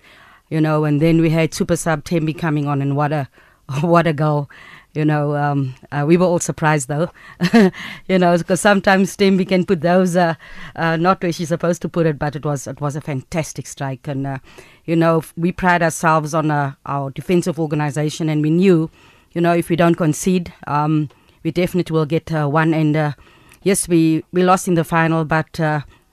you 0.52 0.60
know, 0.60 0.84
and 0.84 1.02
then 1.02 1.22
we 1.22 1.32
had 1.32 1.54
super 1.54 1.78
sub 1.78 2.04
Thembi 2.04 2.38
coming 2.38 2.68
on, 2.68 2.82
and 2.82 2.96
what 2.96 3.12
a 3.12 3.28
what 3.82 4.06
a 4.06 4.14
goal. 4.14 4.50
You 4.94 5.06
know, 5.06 5.38
um, 5.38 5.76
uh, 5.94 6.04
we 6.06 6.18
were 6.18 6.26
all 6.26 6.40
surprised 6.40 6.90
though, 6.90 7.10
you 8.10 8.20
know, 8.20 8.38
because 8.38 8.60
sometimes 8.60 9.16
Thembi 9.16 9.48
can 9.48 9.66
put 9.66 9.80
those 9.80 10.18
uh, 10.18 10.36
uh, 10.76 10.98
not 10.98 11.24
where 11.24 11.32
she's 11.32 11.48
supposed 11.48 11.82
to 11.84 11.90
put 11.90 12.06
it, 12.06 12.20
but 12.20 12.36
it 12.36 12.44
was 12.44 12.68
it 12.68 12.82
was 12.82 12.98
a 12.98 13.02
fantastic 13.02 13.66
strike, 13.66 14.08
and 14.08 14.28
uh, 14.28 14.38
you 14.84 14.98
know, 14.98 15.24
we 15.38 15.54
pride 15.54 15.82
ourselves 15.82 16.34
on 16.34 16.52
uh, 16.52 16.74
our 16.86 17.10
defensive 17.10 17.58
organization, 17.58 18.28
and 18.28 18.44
we 18.44 18.50
knew, 18.50 18.92
you 19.34 19.42
know, 19.42 19.54
if 19.54 19.70
we 19.70 19.76
don't 19.76 19.96
concede, 19.96 20.54
um, 20.68 21.10
we 21.44 21.52
definitely 21.52 21.94
will 21.94 22.06
get 22.06 22.32
uh, 22.32 22.48
one. 22.48 22.74
And 22.74 23.16
yes, 23.64 23.88
we 23.88 24.24
we 24.32 24.44
lost 24.44 24.68
in 24.68 24.76
the 24.76 24.84
final, 24.84 25.26
but 25.26 25.60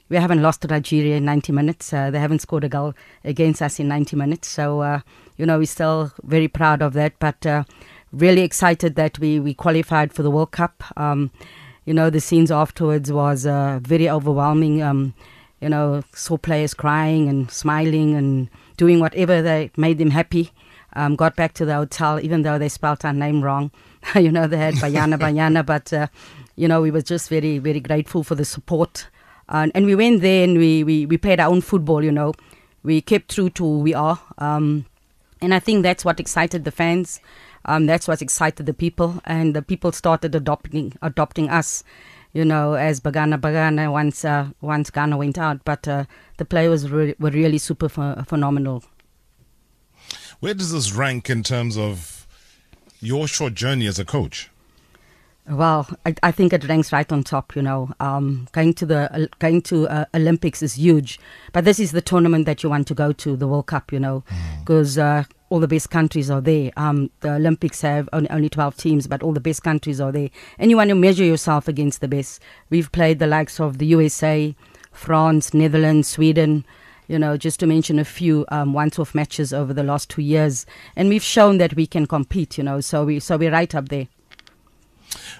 we 0.09 0.17
haven't 0.17 0.43
lost 0.43 0.63
to 0.63 0.69
Nigeria 0.69 1.17
in 1.17 1.25
90 1.25 1.53
minutes. 1.53 1.93
Uh, 1.93 2.11
they 2.11 2.19
haven't 2.19 2.41
scored 2.41 2.65
a 2.65 2.69
goal 2.69 2.95
against 3.25 3.61
us 3.63 3.79
in 3.79 3.89
90 3.89 4.17
minutes. 4.17 4.49
So, 4.49 4.81
uh, 4.81 5.01
you 5.37 5.47
know, 5.47 5.59
we're 5.59 5.67
still 5.67 6.13
very 6.23 6.49
proud 6.49 6.83
of 6.83 6.95
that, 6.95 7.19
but 7.19 7.45
uh, 7.45 7.65
really 8.13 8.43
excited 8.43 8.95
that 8.97 9.19
we, 9.19 9.39
we 9.39 9.55
qualified 9.55 10.13
for 10.13 10.23
the 10.23 10.31
World 10.31 10.53
Cup. 10.53 10.83
Um, 10.97 11.31
you 11.85 11.95
know, 11.95 12.11
the 12.11 12.21
scenes 12.21 12.51
afterwards 12.51 13.13
was 13.13 13.47
uh, 13.47 13.81
very 13.83 14.09
overwhelming. 14.09 14.83
Um, 14.83 15.15
you 15.61 15.69
know, 15.69 16.03
saw 16.15 16.37
players 16.37 16.73
crying 16.73 17.29
and 17.29 17.51
smiling 17.51 18.15
and 18.15 18.49
doing 18.77 19.01
whatever 19.01 19.43
they 19.43 19.71
made 19.77 19.99
them 19.99 20.11
happy. 20.11 20.53
Um, 20.95 21.17
got 21.17 21.37
back 21.37 21.53
to 21.55 21.65
the 21.65 21.75
hotel, 21.75 22.19
even 22.21 22.43
though 22.43 22.59
they 22.59 22.69
spelt 22.69 23.05
our 23.05 23.13
name 23.13 23.43
wrong. 23.43 23.71
you 24.15 24.33
know, 24.33 24.47
they 24.47 24.57
had 24.57 24.75
Bayana 24.75 25.19
Bayana, 25.19 25.65
but, 25.65 25.93
uh, 25.93 26.07
you 26.57 26.67
know, 26.67 26.81
we 26.81 26.91
were 26.91 27.03
just 27.03 27.29
very, 27.29 27.59
very 27.59 27.81
grateful 27.81 28.25
for 28.25 28.35
the 28.35 28.45
support 28.45 29.09
and, 29.49 29.73
and 29.75 29.87
we 29.87 29.95
went 29.95 30.21
there 30.21 30.45
and 30.45 30.59
we, 30.59 30.85
we, 30.85 31.07
we 31.07 31.17
played 31.17 31.41
our 31.41 31.51
own 31.51 31.61
football, 31.61 32.05
you 32.05 32.13
know. 32.13 32.35
We 32.83 33.01
kept 33.01 33.35
true 33.35 33.51
to 33.51 33.65
who 33.65 33.81
we 33.81 33.95
are. 33.95 34.21
Um, 34.39 34.87
and 35.41 35.55
I 35.55 35.59
think 35.59 35.83
that's 35.83 36.05
what 36.05 36.21
excited 36.21 36.65
the 36.65 36.71
fans. 36.71 37.21
Um, 37.65 37.87
that's 37.87 38.07
what 38.07 38.23
excited 38.23 38.67
the 38.67 38.75
people. 38.75 39.21
And 39.25 39.55
the 39.55 39.63
people 39.63 39.93
started 39.93 40.35
adopting 40.35 40.95
adopting 41.03 41.49
us, 41.49 41.83
you 42.33 42.45
know, 42.45 42.75
as 42.75 43.01
Bagana 43.01 43.41
Bagana 43.41 43.91
once, 43.91 44.25
uh, 44.25 44.49
once 44.61 44.91
Ghana 44.91 45.17
went 45.17 45.39
out. 45.39 45.65
But 45.65 45.89
uh, 45.89 46.05
the 46.37 46.45
players 46.45 46.89
were, 46.89 47.15
were 47.19 47.31
really 47.31 47.59
super 47.59 47.89
ph- 47.89 48.27
phenomenal. 48.27 48.85
Where 50.41 50.55
does 50.55 50.73
this 50.73 50.93
rank 50.93 51.29
in 51.29 51.43
terms 51.43 51.77
of 51.77 52.27
your 53.01 53.27
short 53.27 53.55
journey 53.55 53.87
as 53.87 53.99
a 53.99 54.05
coach? 54.05 54.51
Well, 55.49 55.89
I, 56.05 56.15
I, 56.23 56.31
think 56.31 56.53
it 56.53 56.69
ranks 56.69 56.93
right 56.93 57.11
on 57.11 57.25
top. 57.25 57.57
You 57.57 57.63
know, 57.63 57.91
um, 58.01 58.49
going 58.53 58.75
to 58.75 58.87
the 58.87 59.13
uh, 59.13 59.27
going 59.39 59.63
to 59.63 59.89
uh, 59.89 60.05
Olympics 60.15 60.63
is 60.63 60.75
huge, 60.75 61.19
but 61.53 61.65
this 61.65 61.81
is 61.81 61.93
the 61.93 62.03
tournament 62.03 62.45
that 62.45 62.63
you 62.63 62.69
want 62.69 62.87
to 62.89 62.95
go 62.95 63.13
to, 63.13 63.35
the 63.35 63.49
World 63.49 63.67
Cup. 63.67 63.91
You 63.91 63.99
know, 63.99 64.25
because 64.61 64.99
mm. 64.99 65.03
uh, 65.03 65.25
all 65.49 65.59
the 65.59 65.67
best 65.67 65.89
countries 65.89 66.31
are 66.31 66.43
there. 66.43 66.71
Um, 66.77 67.11
the 67.21 67.33
Olympics 67.33 67.81
have 67.81 68.11
only, 68.13 68.29
only 68.29 68.51
twelve 68.51 68.77
teams, 68.77 69.07
but 69.07 69.23
all 69.23 69.33
the 69.33 69.41
best 69.41 69.63
countries 69.63 70.03
are 70.03 70.13
there, 70.13 70.29
and 70.59 70.71
you 70.71 70.77
want 70.77 70.91
to 70.91 70.95
measure 70.95 71.25
yourself 71.25 71.67
against 71.67 72.03
the 72.03 72.09
best. 72.09 72.43
We've 72.69 72.93
played 72.93 73.19
the 73.19 73.27
likes 73.27 73.59
of 73.59 73.79
the 73.79 73.87
USA, 73.87 74.55
France, 74.93 75.55
Netherlands, 75.55 76.09
Sweden. 76.09 76.67
You 77.09 77.19
know, 77.19 77.37
just 77.37 77.59
to 77.61 77.67
mention 77.67 77.99
a 77.99 78.05
few 78.05 78.45
um, 78.49 78.73
once-off 78.75 79.15
matches 79.15 79.53
over 79.53 79.73
the 79.73 79.83
last 79.83 80.11
two 80.11 80.23
years, 80.23 80.67
and 80.95 81.09
we've 81.09 81.23
shown 81.23 81.59
that 81.59 81.75
we 81.75 81.87
can 81.87 82.07
compete. 82.07 82.59
You 82.59 82.65
know, 82.65 82.81
so 82.81 83.05
we 83.05 83.19
so 83.19 83.37
we're 83.37 83.51
right 83.51 83.75
up 83.75 83.89
there. 83.89 84.09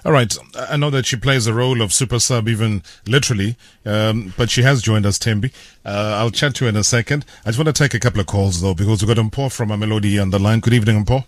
All 0.03 0.11
right. 0.11 0.35
I 0.55 0.77
know 0.77 0.89
that 0.89 1.05
she 1.05 1.15
plays 1.15 1.45
the 1.45 1.53
role 1.53 1.81
of 1.81 1.93
super 1.93 2.19
sub, 2.19 2.47
even 2.47 2.81
literally, 3.05 3.55
um, 3.85 4.33
but 4.37 4.49
she 4.49 4.63
has 4.63 4.81
joined 4.81 5.05
us, 5.05 5.19
Thembi. 5.19 5.53
Uh, 5.85 6.15
I'll 6.17 6.31
chat 6.31 6.55
to 6.55 6.65
her 6.65 6.69
in 6.69 6.75
a 6.75 6.83
second. 6.83 7.25
I 7.45 7.49
just 7.49 7.59
want 7.59 7.67
to 7.67 7.83
take 7.83 7.93
a 7.93 7.99
couple 7.99 8.19
of 8.19 8.25
calls, 8.25 8.61
though, 8.61 8.73
because 8.73 9.05
we've 9.05 9.15
got 9.15 9.23
Mpho 9.23 9.51
from 9.51 9.77
Melody 9.77 10.17
on 10.17 10.31
the 10.31 10.39
line. 10.39 10.59
Good 10.59 10.73
evening, 10.73 11.05
Mpho. 11.05 11.25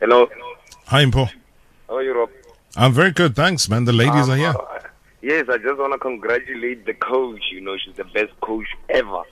Hello. 0.00 0.28
Hi, 0.86 1.04
Mpho. 1.04 1.30
How 1.88 1.96
are 1.96 2.02
you, 2.02 2.18
Rob? 2.18 2.30
I'm 2.76 2.92
very 2.92 3.12
good, 3.12 3.34
thanks, 3.34 3.68
man. 3.70 3.86
The 3.86 3.92
ladies 3.92 4.28
um, 4.28 4.32
are 4.32 4.36
here. 4.36 4.54
Yes, 5.26 5.48
I 5.48 5.58
just 5.58 5.76
want 5.76 5.92
to 5.92 5.98
congratulate 5.98 6.86
the 6.86 6.94
coach. 6.94 7.42
You 7.50 7.60
know, 7.60 7.76
she's 7.76 7.96
the 7.96 8.04
best 8.04 8.30
coach 8.40 8.68
ever. 8.88 9.22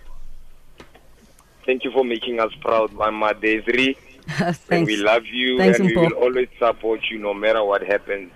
Thank 1.65 1.85
you 1.85 1.93
for 1.93 2.03
making 2.03 2.41
us 2.41 2.53
proud, 2.63 2.93
Mama 2.95 3.33
Desiree. 3.35 3.97
and 4.71 4.87
we 4.89 4.97
love 4.97 5.25
you 5.27 5.57
Thanks, 5.57 5.79
and 5.79 5.91
Mpho. 5.91 5.95
we 5.95 6.07
will 6.09 6.13
always 6.15 6.49
support 6.59 7.01
you 7.09 7.21
no 7.21 7.33
matter 7.33 7.63
what 7.63 7.85
happens. 7.85 8.33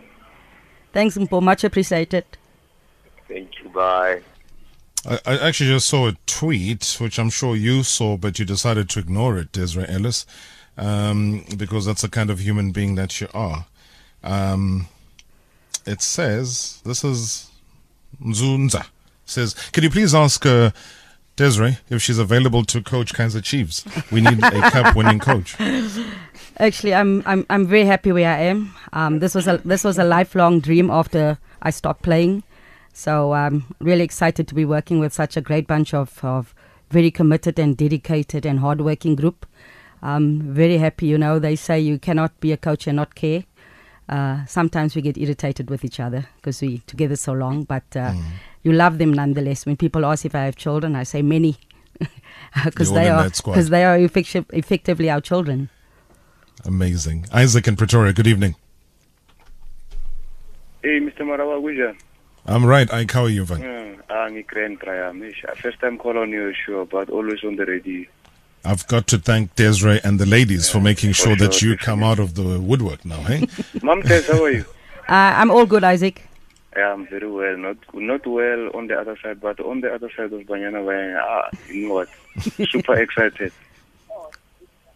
Thanks, 0.93 1.19
Mpho. 1.19 1.43
Much 1.43 1.65
appreciated. 1.65 2.27
Thank 3.27 3.51
you. 3.61 3.71
Bye. 3.71 4.21
I, 5.05 5.19
I 5.27 5.49
actually 5.49 5.71
just 5.71 5.89
saw 5.89 6.07
a 6.07 6.17
tweet, 6.27 6.99
which 7.01 7.19
I'm 7.19 7.31
sure 7.31 7.57
you 7.57 7.83
saw, 7.83 8.17
but 8.17 8.39
you 8.39 8.45
decided 8.45 8.89
to 8.91 9.01
ignore 9.01 9.37
it, 9.37 9.51
Desiree 9.51 9.87
Ellis, 9.89 10.27
um, 10.77 11.45
because 11.57 11.87
that's 11.87 12.03
the 12.03 12.09
kind 12.09 12.31
of 12.31 12.39
human 12.39 12.71
being 12.71 12.95
that 12.95 13.21
you 13.21 13.27
are. 13.35 13.67
Um, 14.23 14.87
it 15.85 16.03
says, 16.03 16.83
this 16.85 17.03
is 17.03 17.48
Mzunza, 18.23 18.87
says, 19.25 19.55
can 19.73 19.85
you 19.85 19.91
please 19.91 20.15
ask 20.15 20.45
uh, 20.45 20.71
Desiree 21.37 21.79
if 21.89 22.03
she's 22.03 22.19
available 22.19 22.65
to 22.65 22.83
coach 22.83 23.15
Kaizer 23.15 23.43
Chiefs? 23.43 23.85
We 24.11 24.21
need 24.21 24.43
a 24.43 24.71
cup 24.71 24.97
winning 24.97 25.21
coach. 25.21 25.57
Actually, 26.59 26.95
I'm 26.95 27.23
I'm 27.25 27.47
I'm 27.49 27.67
very 27.67 27.85
happy 27.85 28.11
where 28.11 28.29
I 28.29 28.41
am. 28.41 28.75
Um, 28.93 29.21
this 29.21 29.35
was 29.35 29.47
a 29.47 29.59
this 29.59 29.85
was 29.85 29.99
a 29.99 30.05
lifelong 30.05 30.59
dream 30.59 30.91
after 30.91 31.39
I 31.63 31.71
stopped 31.71 32.03
playing, 32.03 32.43
so 32.93 33.33
I'm 33.33 33.73
really 33.79 34.03
excited 34.03 34.49
to 34.49 34.55
be 34.57 34.65
working 34.65 34.99
with 34.99 35.13
such 35.13 35.37
a 35.37 35.41
great 35.41 35.69
bunch 35.69 35.95
of, 35.95 36.19
of 36.25 36.53
very 36.91 37.13
committed 37.13 37.61
and 37.61 37.77
dedicated 37.77 38.45
and 38.45 38.59
hardworking 38.59 39.15
group. 39.15 39.47
I'm 40.03 40.41
very 40.53 40.79
happy. 40.79 41.07
You 41.07 41.19
know, 41.19 41.39
they 41.39 41.55
say 41.55 41.79
you 41.79 42.01
cannot 42.01 42.39
be 42.41 42.51
a 42.51 42.57
coach 42.57 42.89
and 42.89 42.97
not 42.97 43.15
care. 43.15 43.45
Uh, 44.09 44.45
sometimes 44.47 44.95
we 44.95 45.03
get 45.03 45.19
irritated 45.19 45.69
with 45.69 45.85
each 45.85 46.01
other 46.01 46.27
because 46.37 46.61
we 46.63 46.79
together 46.87 47.17
so 47.17 47.33
long, 47.33 47.65
but 47.65 47.85
uh, 47.95 48.13
mm. 48.13 48.23
you 48.63 48.73
love 48.73 48.99
them 48.99 49.13
nonetheless. 49.13 49.67
When 49.67 49.77
people 49.77 50.07
ask 50.07 50.25
if 50.25 50.35
I 50.35 50.45
have 50.45 50.57
children, 50.57 50.97
I 50.97 51.03
say 51.03 51.21
many 51.23 51.59
because 52.65 52.93
they 52.93 53.09
are 53.09 53.25
because 53.29 53.69
they 53.69 53.85
are 53.85 53.99
effecti- 53.99 54.47
effectively 54.53 55.11
our 55.11 55.21
children. 55.21 55.69
Amazing. 56.65 57.27
Isaac 57.33 57.69
in 57.69 57.77
Pretoria, 57.77 58.13
good 58.13 58.27
evening. 58.27 58.57
Hey, 60.83 61.01
Mr. 61.01 61.21
Marawa, 61.21 61.61
Guja. 61.61 61.97
I'm 62.47 62.65
right. 62.65 62.91
I 62.93 63.05
how 63.13 63.25
are 63.25 63.29
you, 63.29 63.45
Van? 63.45 63.89
I'm 64.11 64.43
Grand 64.43 64.79
First 65.61 65.81
time 65.81 65.99
call 65.99 66.19
on 66.19 66.31
your 66.31 66.55
show, 66.55 66.87
but 66.87 67.11
always 67.11 67.45
on 67.45 67.57
the 67.57 67.67
radio. 67.67 68.07
I've 68.69 68.87
got 68.87 69.07
to 69.07 69.19
thank 69.19 69.57
Desiree 69.57 69.99
and 70.05 70.21
the 70.21 70.27
ladies 70.27 70.67
yeah, 70.67 70.75
for 70.75 70.81
making 70.81 71.13
sure, 71.13 71.35
sure 71.35 71.49
that 71.49 71.63
you 71.63 71.79
come 71.79 72.03
out 72.03 72.19
of 72.19 72.35
the 72.35 72.61
woodwork 72.61 73.03
now, 73.03 73.23
hey? 73.23 73.49
Mom, 73.83 74.03
Tess, 74.03 74.29
how 74.29 74.45
are 74.45 74.51
you? 74.51 74.65
Uh, 75.09 75.33
I'm 75.41 75.51
all 75.51 75.65
good, 75.65 75.85
Isaac. 75.85 76.29
Yeah, 76.77 76.93
I'm 76.93 77.07
very 77.07 77.31
well. 77.31 77.57
Not 77.57 77.79
not 77.95 78.27
well 78.27 78.69
on 78.75 78.89
the 78.89 79.01
other 79.01 79.17
side, 79.23 79.41
but 79.41 79.59
on 79.59 79.81
the 79.81 79.91
other 79.91 80.11
side 80.15 80.35
of 80.35 80.43
Banyana 80.43 80.85
Banyana, 80.85 81.23
ah, 81.23 81.49
you 81.67 81.89
know 81.89 81.95
what? 81.95 82.09
Super 82.71 82.93
excited. 83.01 83.51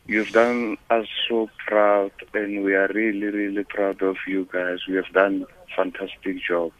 You've 0.06 0.30
done 0.32 0.76
us 0.90 1.06
so 1.26 1.48
proud, 1.66 2.12
and 2.34 2.62
we 2.62 2.74
are 2.74 2.88
really, 2.88 3.28
really 3.28 3.64
proud 3.64 4.02
of 4.02 4.18
you 4.26 4.46
guys. 4.52 4.80
We 4.86 4.96
have 4.96 5.10
done 5.14 5.46
fantastic 5.74 6.42
job. 6.46 6.72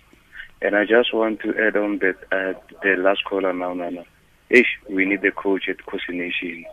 And 0.60 0.76
I 0.76 0.84
just 0.84 1.14
want 1.14 1.40
to 1.40 1.58
add 1.58 1.74
on 1.74 2.00
that 2.00 2.18
uh, 2.30 2.52
the 2.82 2.96
last 2.96 3.24
caller 3.24 3.54
now, 3.54 3.72
Nana. 3.72 4.04
Ish, 4.52 4.78
we 4.90 5.06
need 5.06 5.24
a 5.24 5.32
coach 5.32 5.66
at 5.70 5.78
Khosi 5.78 6.10
Nation. 6.10 6.66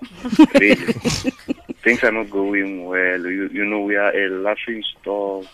really. 0.59 0.93
things 1.81 2.03
are 2.03 2.11
not 2.11 2.29
going 2.29 2.85
well. 2.85 3.21
You, 3.21 3.47
you 3.47 3.63
know, 3.63 3.79
we 3.79 3.95
are 3.95 4.13
a 4.13 4.29
laughing 4.29 4.83
stock. 4.83 5.45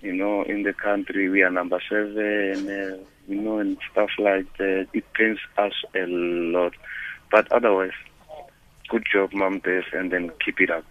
You 0.00 0.14
know, 0.14 0.42
in 0.44 0.62
the 0.62 0.72
country, 0.72 1.28
we 1.28 1.42
are 1.42 1.50
number 1.50 1.78
seven. 1.86 2.66
Uh, 2.66 2.96
you 3.28 3.36
know, 3.36 3.58
and 3.58 3.76
stuff 3.92 4.08
like 4.18 4.46
that. 4.56 4.88
It 4.94 5.04
pains 5.12 5.38
us 5.58 5.74
a 5.94 6.06
lot. 6.06 6.72
But 7.30 7.52
otherwise, 7.52 7.92
good 8.88 9.04
job, 9.12 9.34
Mom 9.34 9.58
Beth, 9.58 9.84
and 9.92 10.10
then 10.10 10.30
keep 10.42 10.62
it 10.62 10.70
up. 10.70 10.84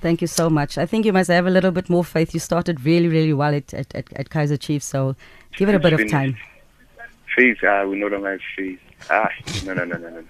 Thank 0.00 0.22
you 0.22 0.26
so 0.26 0.48
much. 0.48 0.78
I 0.78 0.86
think 0.86 1.04
you 1.04 1.12
must 1.12 1.28
have 1.28 1.46
a 1.46 1.50
little 1.50 1.70
bit 1.70 1.90
more 1.90 2.02
faith. 2.02 2.32
You 2.32 2.40
started 2.40 2.86
really, 2.86 3.08
really 3.08 3.34
well 3.34 3.54
at, 3.54 3.74
at, 3.74 3.94
at, 3.94 4.10
at 4.14 4.30
Kaizer 4.30 4.58
Chiefs, 4.58 4.86
so 4.86 5.16
give 5.58 5.68
it 5.68 5.74
a 5.74 5.78
bit 5.78 5.92
of 5.92 6.10
time. 6.10 6.38
Faith, 7.36 7.58
ah, 7.64 7.84
we 7.84 7.98
no 7.98 8.08
longer 8.08 8.32
have 8.32 8.40
faith. 8.56 8.80
Ah, 9.10 9.28
no, 9.64 9.74
no, 9.74 9.84
no, 9.84 9.96
no, 9.96 10.08
no. 10.10 10.24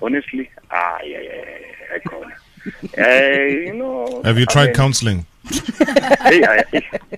Honestly, 0.00 0.50
ah, 0.70 0.98
yeah, 1.02 1.20
yeah, 1.20 1.44
yeah, 1.44 1.94
I 1.94 1.98
can't. 1.98 2.32
Uh, 2.98 3.44
you 3.66 3.74
know. 3.74 4.22
Have 4.24 4.38
you 4.38 4.46
tried 4.46 4.62
I 4.62 4.66
mean, 4.66 4.74
counseling? 4.74 5.26
hey, 5.50 6.44
I, 6.44 6.64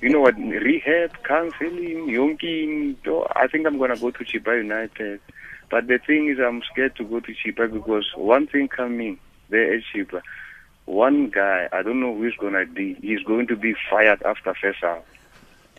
you 0.03 0.09
know 0.09 0.21
what? 0.21 0.37
Rehab, 0.37 1.13
counseling, 1.23 2.07
yonking. 2.09 2.97
I 3.37 3.47
think 3.47 3.67
I'm 3.67 3.79
gonna 3.79 3.97
go 3.97 4.11
to 4.11 4.25
Chippa 4.25 4.57
United. 4.59 5.21
But 5.71 5.87
the 5.87 5.99
thing 5.99 6.29
is, 6.29 6.39
I'm 6.39 6.63
scared 6.71 6.97
to 6.97 7.05
go 7.05 7.21
to 7.21 7.35
Chippa 7.35 7.73
because 7.73 8.07
one 8.17 8.47
thing 8.47 8.69
coming 8.69 9.19
there 9.49 9.75
at 9.75 9.83
Chippa, 9.95 10.23
one 10.87 11.31
guy, 11.31 11.69
I 11.73 11.83
don't 11.83 12.01
know 12.01 12.17
who's 12.17 12.37
gonna 12.41 12.67
be. 12.67 12.95
He's 12.95 13.23
going 13.23 13.47
to 13.49 13.57
be 13.57 13.75
fired 13.91 14.23
after 14.23 14.55
first 14.55 14.83
hour. 14.83 15.03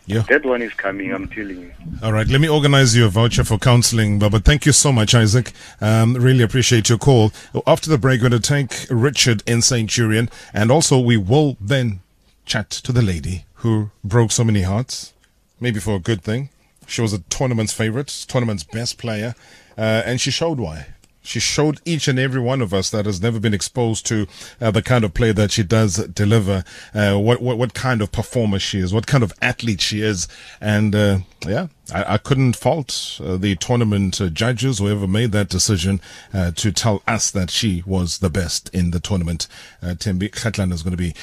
Yeah. 0.08 0.22
That 0.22 0.44
one 0.46 0.62
is 0.62 0.72
coming, 0.72 1.12
I'm 1.12 1.28
telling 1.28 1.60
you. 1.60 1.72
All 2.02 2.14
right, 2.14 2.26
let 2.26 2.40
me 2.40 2.48
organize 2.48 2.96
you 2.96 3.04
a 3.04 3.10
voucher 3.10 3.44
for 3.44 3.58
counseling, 3.58 4.18
But 4.18 4.42
Thank 4.42 4.64
you 4.64 4.72
so 4.72 4.90
much, 4.90 5.14
Isaac. 5.14 5.52
Um, 5.82 6.14
really 6.14 6.42
appreciate 6.42 6.88
your 6.88 6.96
call. 6.96 7.30
After 7.66 7.90
the 7.90 7.98
break, 7.98 8.22
we're 8.22 8.30
going 8.30 8.40
to 8.40 8.48
take 8.48 8.86
Richard 8.88 9.42
in 9.46 9.60
Saint 9.60 9.90
Centurion, 9.90 10.30
and 10.54 10.72
also 10.72 10.98
we 10.98 11.18
will 11.18 11.58
then 11.60 12.00
chat 12.46 12.70
to 12.70 12.90
the 12.90 13.02
lady 13.02 13.44
who 13.56 13.90
broke 14.02 14.32
so 14.32 14.44
many 14.44 14.62
hearts, 14.62 15.12
maybe 15.60 15.78
for 15.78 15.96
a 15.96 15.98
good 15.98 16.22
thing. 16.22 16.48
She 16.86 17.02
was 17.02 17.12
a 17.12 17.18
tournament's 17.18 17.74
favorite, 17.74 18.08
tournament's 18.08 18.64
best 18.64 18.96
player, 18.96 19.34
uh, 19.76 20.02
and 20.06 20.18
she 20.20 20.30
showed 20.30 20.58
why. 20.58 20.86
She 21.22 21.40
showed 21.40 21.80
each 21.84 22.08
and 22.08 22.18
every 22.18 22.40
one 22.40 22.62
of 22.62 22.72
us 22.72 22.90
that 22.90 23.06
has 23.06 23.20
never 23.20 23.38
been 23.38 23.54
exposed 23.54 24.06
to 24.06 24.26
uh, 24.60 24.70
the 24.70 24.82
kind 24.82 25.04
of 25.04 25.14
play 25.14 25.32
that 25.32 25.50
she 25.50 25.62
does 25.62 25.96
deliver, 26.08 26.64
uh, 26.94 27.18
what, 27.18 27.42
what, 27.42 27.58
what 27.58 27.74
kind 27.74 28.00
of 28.00 28.12
performer 28.12 28.58
she 28.58 28.78
is, 28.78 28.94
what 28.94 29.06
kind 29.06 29.22
of 29.22 29.32
athlete 29.42 29.80
she 29.80 30.00
is, 30.00 30.26
and 30.60 30.94
uh, 30.94 31.18
yeah, 31.46 31.68
I, 31.92 32.14
I, 32.14 32.18
couldn't 32.18 32.56
fault 32.56 33.20
uh, 33.22 33.36
the 33.36 33.56
tournament 33.56 34.20
uh, 34.20 34.28
judges, 34.28 34.78
whoever 34.78 35.06
made 35.06 35.32
that 35.32 35.48
decision 35.48 36.00
uh, 36.32 36.52
to 36.52 36.72
tell 36.72 37.02
us 37.06 37.30
that 37.30 37.50
she 37.50 37.82
was 37.86 38.18
the 38.18 38.30
best 38.30 38.68
in 38.74 38.90
the 38.90 39.00
tournament. 39.00 39.46
Uh, 39.82 39.88
Thembi 39.88 40.30
Kgatlana 40.30 40.72
is 40.72 40.82
going 40.82 40.96
to 40.96 40.96
be 40.96 41.14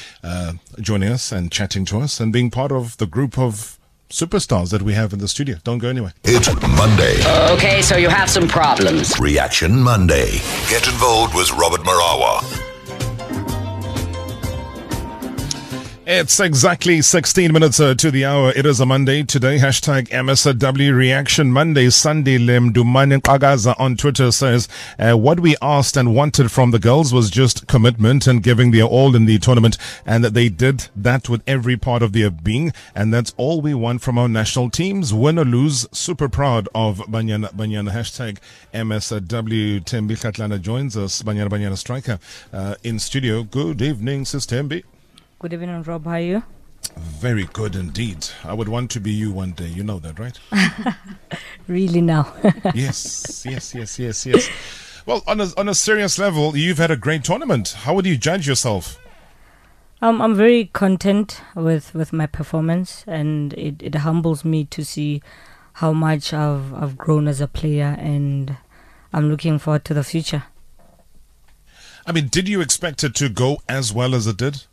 joining 0.80 1.10
us 1.10 1.32
and 1.32 1.52
chatting 1.52 1.86
to 1.86 2.00
us 2.00 2.20
and 2.20 2.32
being 2.32 2.52
part 2.52 2.72
of 2.72 2.98
the 2.98 3.08
group 3.08 3.38
of 3.38 3.75
superstars 4.10 4.72
that 4.72 4.82
we 4.82 4.94
have 4.94 5.14
in 5.14 5.20
the 5.20 5.28
studio. 5.28 5.58
Don't 5.64 5.80
go 5.80 5.90
anywhere. 5.90 6.14
It's 6.24 6.48
Monday. 6.78 7.18
Okay, 7.54 7.82
so 7.82 7.98
you 7.98 8.10
have 8.10 8.30
some 8.30 8.48
problems. 8.48 9.20
Reaction 9.20 9.82
Monday. 9.82 10.40
Get 10.70 10.88
involved 10.88 11.36
with 11.36 11.52
Robert 11.54 11.82
Marawa. 11.82 12.75
It's 16.08 16.40
exactly 16.40 17.02
16 17.02 17.52
minutes 17.52 17.80
uh, 17.80 17.96
to 17.96 18.12
the 18.12 18.26
hour. 18.26 18.52
It 18.56 18.68
is 18.68 18.80
a 18.80 18.86
Monday 18.86 19.24
today. 19.24 19.58
Hashtag 19.58 20.08
MSW 20.10 20.96
Reaction 20.96 21.52
Monday. 21.52 21.90
Sunday 21.90 22.38
Lim 22.38 22.74
Dumani 22.74 23.20
Kagaza 23.20 23.74
on 23.80 23.98
Twitter 23.98 24.32
says, 24.32 24.68
uh, 25.00 25.14
what 25.14 25.40
we 25.40 25.56
asked 25.64 25.98
and 25.98 26.14
wanted 26.14 26.52
from 26.52 26.70
the 26.70 26.78
girls 26.78 27.12
was 27.12 27.32
just 27.32 27.66
commitment 27.66 28.28
and 28.28 28.44
giving 28.44 28.70
their 28.70 28.84
all 28.84 29.16
in 29.16 29.26
the 29.26 29.40
tournament. 29.40 29.80
And 30.06 30.24
that 30.24 30.36
they 30.36 30.48
did 30.48 30.90
that 30.96 31.28
with 31.28 31.42
every 31.48 31.76
part 31.76 32.04
of 32.04 32.14
their 32.14 32.30
being. 32.30 32.72
And 32.94 33.12
that's 33.12 33.34
all 33.36 33.60
we 33.60 33.74
want 33.74 34.04
from 34.04 34.20
our 34.20 34.30
national 34.30 34.70
teams. 34.70 35.12
Win 35.12 35.40
or 35.40 35.46
lose, 35.46 35.88
super 35.92 36.30
proud 36.30 36.70
of 36.76 37.00
Banyana 37.00 37.52
Banyana. 37.52 37.90
Hashtag 37.90 38.38
MSW. 38.76 39.84
Thembi 39.84 40.12
Kgatlana 40.12 40.62
joins 40.62 40.96
us. 40.96 41.24
Banyana 41.24 41.50
Banyana 41.50 41.76
striker 41.76 42.20
uh, 42.54 42.76
in 42.84 43.00
studio. 43.00 43.42
Good 43.42 43.82
evening, 43.82 44.26
Sis 44.26 44.46
Thembi. 44.46 44.84
Good 45.46 45.54
evening, 45.54 45.84
Rob. 45.84 46.06
How 46.06 46.14
are 46.14 46.20
you? 46.20 46.44
Very 46.98 47.44
good 47.54 47.76
indeed. 47.76 48.26
I 48.44 48.56
would 48.56 48.68
want 48.68 48.90
to 48.90 49.00
be 49.00 49.12
you 49.12 49.32
one 49.32 49.52
day. 49.52 49.68
You 49.68 49.84
know 49.84 50.00
that, 50.00 50.18
right? 50.18 50.40
really 51.68 52.02
now? 52.02 52.34
yes, 52.74 53.46
yes, 53.48 53.76
yes, 53.76 54.00
yes, 54.00 54.26
yes. 54.26 54.50
Well, 55.06 55.22
on 55.28 55.40
a, 55.40 55.50
on 55.56 55.70
a 55.70 55.76
serious 55.76 56.18
level, 56.18 56.58
you've 56.58 56.80
had 56.80 56.90
a 56.90 56.96
great 56.98 57.24
tournament. 57.24 57.76
How 57.78 57.94
would 57.94 58.08
you 58.08 58.18
judge 58.18 58.48
yourself? 58.48 59.00
Um, 60.02 60.20
I'm 60.20 60.34
very 60.34 60.66
content 60.74 61.42
with, 61.54 61.94
with 61.94 62.12
my 62.12 62.26
performance, 62.26 63.04
and 63.06 63.54
it, 63.54 63.84
it 63.84 63.94
humbles 63.94 64.44
me 64.44 64.66
to 64.66 64.84
see 64.84 65.22
how 65.74 65.94
much 65.94 66.34
I've, 66.34 66.74
I've 66.74 66.98
grown 66.98 67.28
as 67.28 67.40
a 67.40 67.48
player, 67.48 67.96
and 68.00 68.58
I'm 69.14 69.30
looking 69.30 69.60
forward 69.60 69.86
to 69.86 69.94
the 69.94 70.04
future. 70.04 70.46
I 72.08 72.14
mean, 72.14 72.30
did 72.30 72.50
you 72.50 72.62
expect 72.62 73.04
it 73.04 73.14
to 73.18 73.30
go 73.30 73.60
as 73.70 73.94
well 73.94 74.16
as 74.16 74.26
it 74.26 74.38
did? 74.38 74.64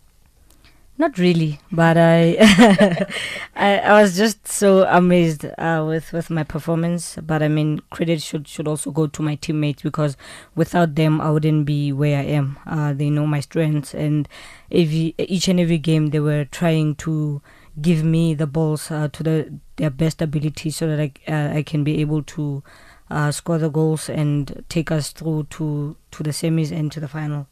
Not 1.02 1.18
really, 1.18 1.58
but 1.72 1.96
I, 1.96 2.36
I, 3.56 3.78
I 3.78 4.00
was 4.00 4.16
just 4.16 4.46
so 4.46 4.84
amazed 4.84 5.44
uh, 5.44 5.84
with 5.84 6.12
with 6.12 6.30
my 6.30 6.44
performance. 6.44 7.18
But 7.20 7.42
I 7.42 7.48
mean, 7.48 7.80
credit 7.90 8.22
should 8.22 8.46
should 8.46 8.68
also 8.68 8.92
go 8.92 9.08
to 9.08 9.20
my 9.20 9.34
teammates 9.34 9.82
because 9.82 10.16
without 10.54 10.94
them, 10.94 11.20
I 11.20 11.32
wouldn't 11.32 11.66
be 11.66 11.92
where 11.92 12.20
I 12.20 12.26
am. 12.26 12.56
Uh, 12.64 12.92
they 12.92 13.10
know 13.10 13.26
my 13.26 13.40
strengths, 13.40 13.94
and 13.94 14.28
every 14.70 15.16
each 15.18 15.48
and 15.48 15.58
every 15.58 15.78
game 15.78 16.10
they 16.10 16.20
were 16.20 16.44
trying 16.44 16.94
to 17.06 17.42
give 17.80 18.04
me 18.04 18.32
the 18.34 18.46
balls 18.46 18.88
uh, 18.92 19.08
to 19.12 19.24
the 19.24 19.52
their 19.78 19.90
best 19.90 20.22
ability, 20.22 20.70
so 20.70 20.86
that 20.86 21.00
I 21.00 21.10
uh, 21.26 21.56
I 21.56 21.64
can 21.64 21.82
be 21.82 22.00
able 22.00 22.22
to 22.38 22.62
uh, 23.10 23.32
score 23.32 23.58
the 23.58 23.70
goals 23.70 24.08
and 24.08 24.64
take 24.68 24.92
us 24.92 25.10
through 25.10 25.48
to 25.58 25.96
to 26.12 26.22
the 26.22 26.30
semis 26.30 26.70
and 26.70 26.92
to 26.92 27.00
the 27.00 27.08
final. 27.08 27.48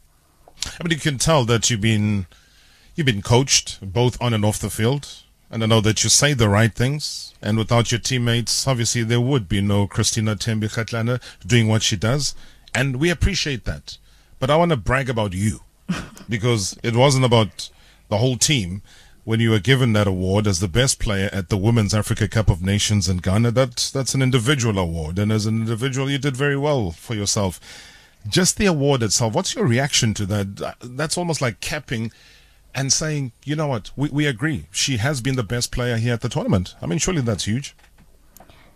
I 0.65 0.83
mean, 0.85 0.91
you 0.91 0.99
can 0.99 1.17
tell 1.17 1.43
that 1.43 1.69
you've 1.69 1.81
been 1.81 2.27
You've 2.93 3.05
been 3.05 3.21
coached 3.21 3.79
both 3.81 4.21
on 4.21 4.33
and 4.33 4.43
off 4.43 4.59
the 4.59 4.69
field, 4.69 5.23
and 5.49 5.63
I 5.63 5.65
know 5.65 5.79
that 5.79 6.03
you 6.03 6.09
say 6.09 6.33
the 6.33 6.49
right 6.49 6.73
things. 6.73 7.33
And 7.41 7.57
without 7.57 7.91
your 7.91 7.99
teammates, 7.99 8.67
obviously 8.67 9.03
there 9.03 9.21
would 9.21 9.47
be 9.47 9.61
no 9.61 9.87
Christina 9.87 10.35
Thembi 10.35 10.69
Kgatlana 10.69 11.21
doing 11.47 11.69
what 11.69 11.83
she 11.83 11.95
does, 11.95 12.35
and 12.75 12.97
we 12.97 13.09
appreciate 13.09 13.63
that. 13.63 13.97
But 14.39 14.49
I 14.49 14.57
want 14.57 14.71
to 14.71 14.77
brag 14.77 15.09
about 15.09 15.33
you 15.33 15.61
because 16.29 16.77
it 16.83 16.95
wasn't 16.95 17.25
about 17.25 17.69
the 18.09 18.17
whole 18.17 18.37
team 18.37 18.81
when 19.23 19.39
you 19.39 19.51
were 19.51 19.59
given 19.59 19.93
that 19.93 20.07
award 20.07 20.45
as 20.45 20.59
the 20.59 20.67
best 20.67 20.99
player 20.99 21.29
at 21.31 21.47
the 21.47 21.57
Women's 21.57 21.93
Africa 21.93 22.27
Cup 22.27 22.49
of 22.49 22.61
Nations 22.61 23.07
in 23.07 23.17
Ghana. 23.17 23.51
That, 23.51 23.91
that's 23.93 24.13
an 24.13 24.21
individual 24.21 24.77
award. 24.77 25.17
And 25.17 25.31
as 25.31 25.45
an 25.45 25.61
individual, 25.61 26.09
you 26.09 26.17
did 26.17 26.35
very 26.35 26.57
well 26.57 26.91
for 26.91 27.13
yourself. 27.13 27.59
Just 28.27 28.57
the 28.57 28.65
award 28.65 29.01
itself, 29.01 29.33
what's 29.33 29.55
your 29.55 29.65
reaction 29.65 30.13
to 30.15 30.25
that? 30.25 30.75
That's 30.81 31.17
almost 31.17 31.41
like 31.41 31.61
capping 31.61 32.11
and 32.73 32.91
saying, 32.91 33.31
you 33.43 33.55
know 33.55 33.67
what, 33.67 33.91
we, 33.95 34.09
we 34.09 34.25
agree. 34.25 34.67
She 34.71 34.97
has 34.97 35.21
been 35.21 35.35
the 35.35 35.43
best 35.43 35.71
player 35.71 35.97
here 35.97 36.13
at 36.13 36.21
the 36.21 36.29
tournament. 36.29 36.75
I 36.81 36.85
mean, 36.85 36.99
surely 36.99 37.21
that's 37.21 37.45
huge. 37.45 37.75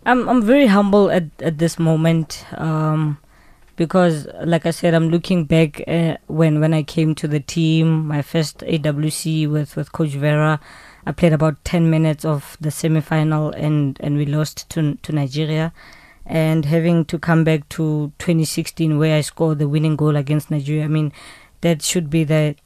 I'm 0.04 0.28
I'm 0.28 0.42
very 0.42 0.66
humble 0.66 1.10
at, 1.10 1.24
at 1.40 1.58
this 1.58 1.80
moment 1.80 2.46
um, 2.52 3.18
because, 3.74 4.28
like 4.44 4.64
I 4.64 4.70
said, 4.70 4.94
I'm 4.94 5.08
looking 5.08 5.44
back 5.44 5.82
uh, 5.88 6.16
when 6.28 6.60
when 6.60 6.72
I 6.72 6.84
came 6.84 7.14
to 7.16 7.26
the 7.26 7.40
team, 7.40 8.06
my 8.06 8.22
first 8.22 8.58
AWC 8.58 9.50
with, 9.50 9.74
with 9.74 9.92
Coach 9.92 10.10
Vera. 10.10 10.60
I 11.08 11.12
played 11.12 11.32
about 11.32 11.64
10 11.64 11.88
minutes 11.88 12.24
of 12.24 12.56
the 12.60 12.72
semi 12.72 13.00
final 13.00 13.50
and, 13.50 13.96
and 14.00 14.16
we 14.16 14.26
lost 14.26 14.68
to, 14.70 14.96
to 14.96 15.12
Nigeria. 15.12 15.72
And 16.24 16.64
having 16.64 17.04
to 17.04 17.18
come 17.18 17.44
back 17.44 17.68
to 17.70 18.12
2016 18.18 18.98
where 18.98 19.16
I 19.16 19.20
scored 19.20 19.60
the 19.60 19.68
winning 19.68 19.94
goal 19.94 20.16
against 20.16 20.50
Nigeria, 20.50 20.84
I 20.84 20.88
mean, 20.88 21.12
that 21.60 21.82
should 21.82 22.10
be 22.10 22.24
the 22.24 22.56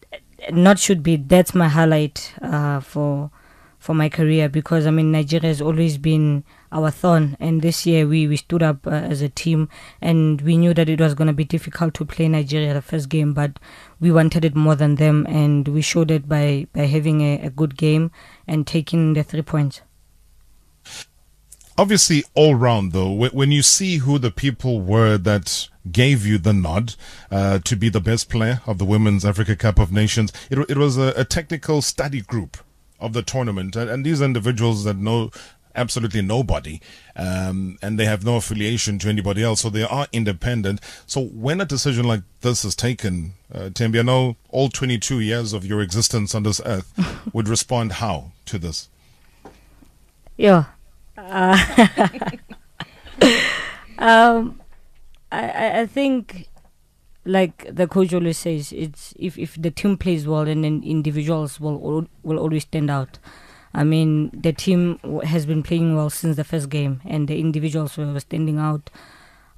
not 0.53 0.79
should 0.79 1.03
be 1.03 1.17
that's 1.17 1.55
my 1.55 1.69
highlight 1.69 2.33
uh, 2.41 2.81
for 2.81 3.31
for 3.79 3.95
my 3.95 4.09
career 4.09 4.49
because 4.49 4.87
I 4.87 4.91
mean 4.91 5.11
Nigeria 5.11 5.49
has 5.49 5.63
always 5.63 5.97
been 5.97 6.45
our 6.71 6.91
thorn 6.91 7.37
and 7.41 7.63
this 7.63 7.87
year 7.87 8.07
we, 8.07 8.29
we 8.29 8.37
stood 8.37 8.63
up 8.63 8.87
uh, 8.87 8.91
as 8.91 9.23
a 9.23 9.29
team 9.31 9.71
and 10.03 10.41
we 10.43 10.59
knew 10.59 10.75
that 10.75 10.91
it 10.91 11.01
was 11.01 11.15
going 11.15 11.27
to 11.29 11.33
be 11.33 11.45
difficult 11.45 11.95
to 11.95 12.05
play 12.05 12.29
Nigeria 12.29 12.75
the 12.75 12.83
first 12.83 13.09
game 13.09 13.33
but 13.33 13.59
we 13.99 14.13
wanted 14.13 14.45
it 14.45 14.55
more 14.55 14.77
than 14.77 14.97
them 14.97 15.27
and 15.29 15.67
we 15.67 15.81
showed 15.81 16.11
it 16.11 16.29
by, 16.29 16.67
by 16.75 16.83
having 16.83 17.23
a, 17.23 17.41
a 17.41 17.51
good 17.51 17.77
game 17.77 18.11
and 18.47 18.67
taking 18.67 19.15
the 19.15 19.23
three 19.23 19.43
points. 19.43 19.81
Obviously, 21.79 22.23
all 22.35 22.55
round 22.55 22.93
though, 22.93 23.11
when 23.11 23.51
you 23.51 23.63
see 23.63 23.97
who 23.97 24.19
the 24.19 24.31
people 24.31 24.83
were 24.83 25.17
that 25.17 25.70
gave 25.91 26.27
you 26.27 26.39
the 26.39 26.53
nod 26.53 26.95
uh, 27.31 27.59
to 27.61 27.77
be 27.77 27.89
the 27.89 28.01
best 28.01 28.29
player 28.29 28.61
of 28.67 28.79
the 28.79 28.85
Women's 28.85 29.25
Africa 29.25 29.57
Cup 29.57 29.79
of 29.79 29.93
Nations. 29.93 30.33
It, 30.51 30.59
it 30.71 30.77
was 30.77 30.99
a, 30.99 31.13
a 31.17 31.25
technical 31.25 31.83
study 31.83 32.21
group 32.21 32.59
of 32.99 33.13
the 33.13 33.23
tournament, 33.23 33.77
and, 33.77 33.89
and, 33.89 34.05
these 34.05 34.21
individuals 34.21 34.85
that 34.85 34.97
know 34.99 35.31
absolutely 35.75 36.21
nobody, 36.21 36.81
um, 37.17 37.79
and 37.81 37.99
they 37.99 38.05
have 38.05 38.25
no 38.25 38.37
affiliation 38.37 38.99
to 38.99 39.09
anybody 39.09 39.43
else, 39.43 39.63
so 39.63 39.71
they 39.71 39.83
are 39.83 40.07
independent. 40.13 40.81
So 41.07 41.23
when 41.23 41.61
a 41.61 41.65
decision 41.65 42.07
like 42.07 42.23
this 42.43 42.65
is 42.65 42.75
taken, 42.75 43.33
uh, 43.53 43.71
Thembi, 43.71 44.01
I 44.01 44.03
know 44.03 44.37
all 44.51 44.69
22 44.69 45.21
years 45.21 45.53
of 45.53 45.65
your 45.65 45.81
existence 45.81 46.35
on 46.35 46.43
this 46.43 46.61
earth 46.67 46.93
would 47.33 47.49
respond 47.49 47.93
how 47.93 48.33
to 48.47 48.59
this? 48.59 48.89
Yeah. 50.37 50.65
Uh, 51.17 51.59
um, 53.99 54.60
I, 55.33 55.81
I 55.81 55.87
think, 55.87 56.49
like 57.25 57.69
the 57.73 57.87
coach 57.87 58.13
always 58.13 58.39
says, 58.39 58.73
it's 58.73 59.15
if, 59.19 59.39
if 59.39 59.61
the 59.61 59.71
team 59.71 59.97
plays 59.97 60.27
well, 60.27 60.49
and 60.49 60.65
then 60.65 60.83
individuals 60.85 61.61
will 61.61 62.09
will 62.23 62.39
always 62.39 62.63
stand 62.63 62.91
out. 62.91 63.19
I 63.73 63.85
mean, 63.85 64.31
the 64.35 64.53
team 64.53 64.99
has 65.25 65.47
been 65.47 65.63
playing 65.63 65.95
well 65.95 66.11
since 66.11 66.37
the 66.37 66.45
first 66.45 66.71
game, 66.71 67.01
and 67.05 67.29
the 67.29 67.39
individuals 67.39 67.97
were 67.97 68.19
standing 68.19 68.59
out. 68.59 68.91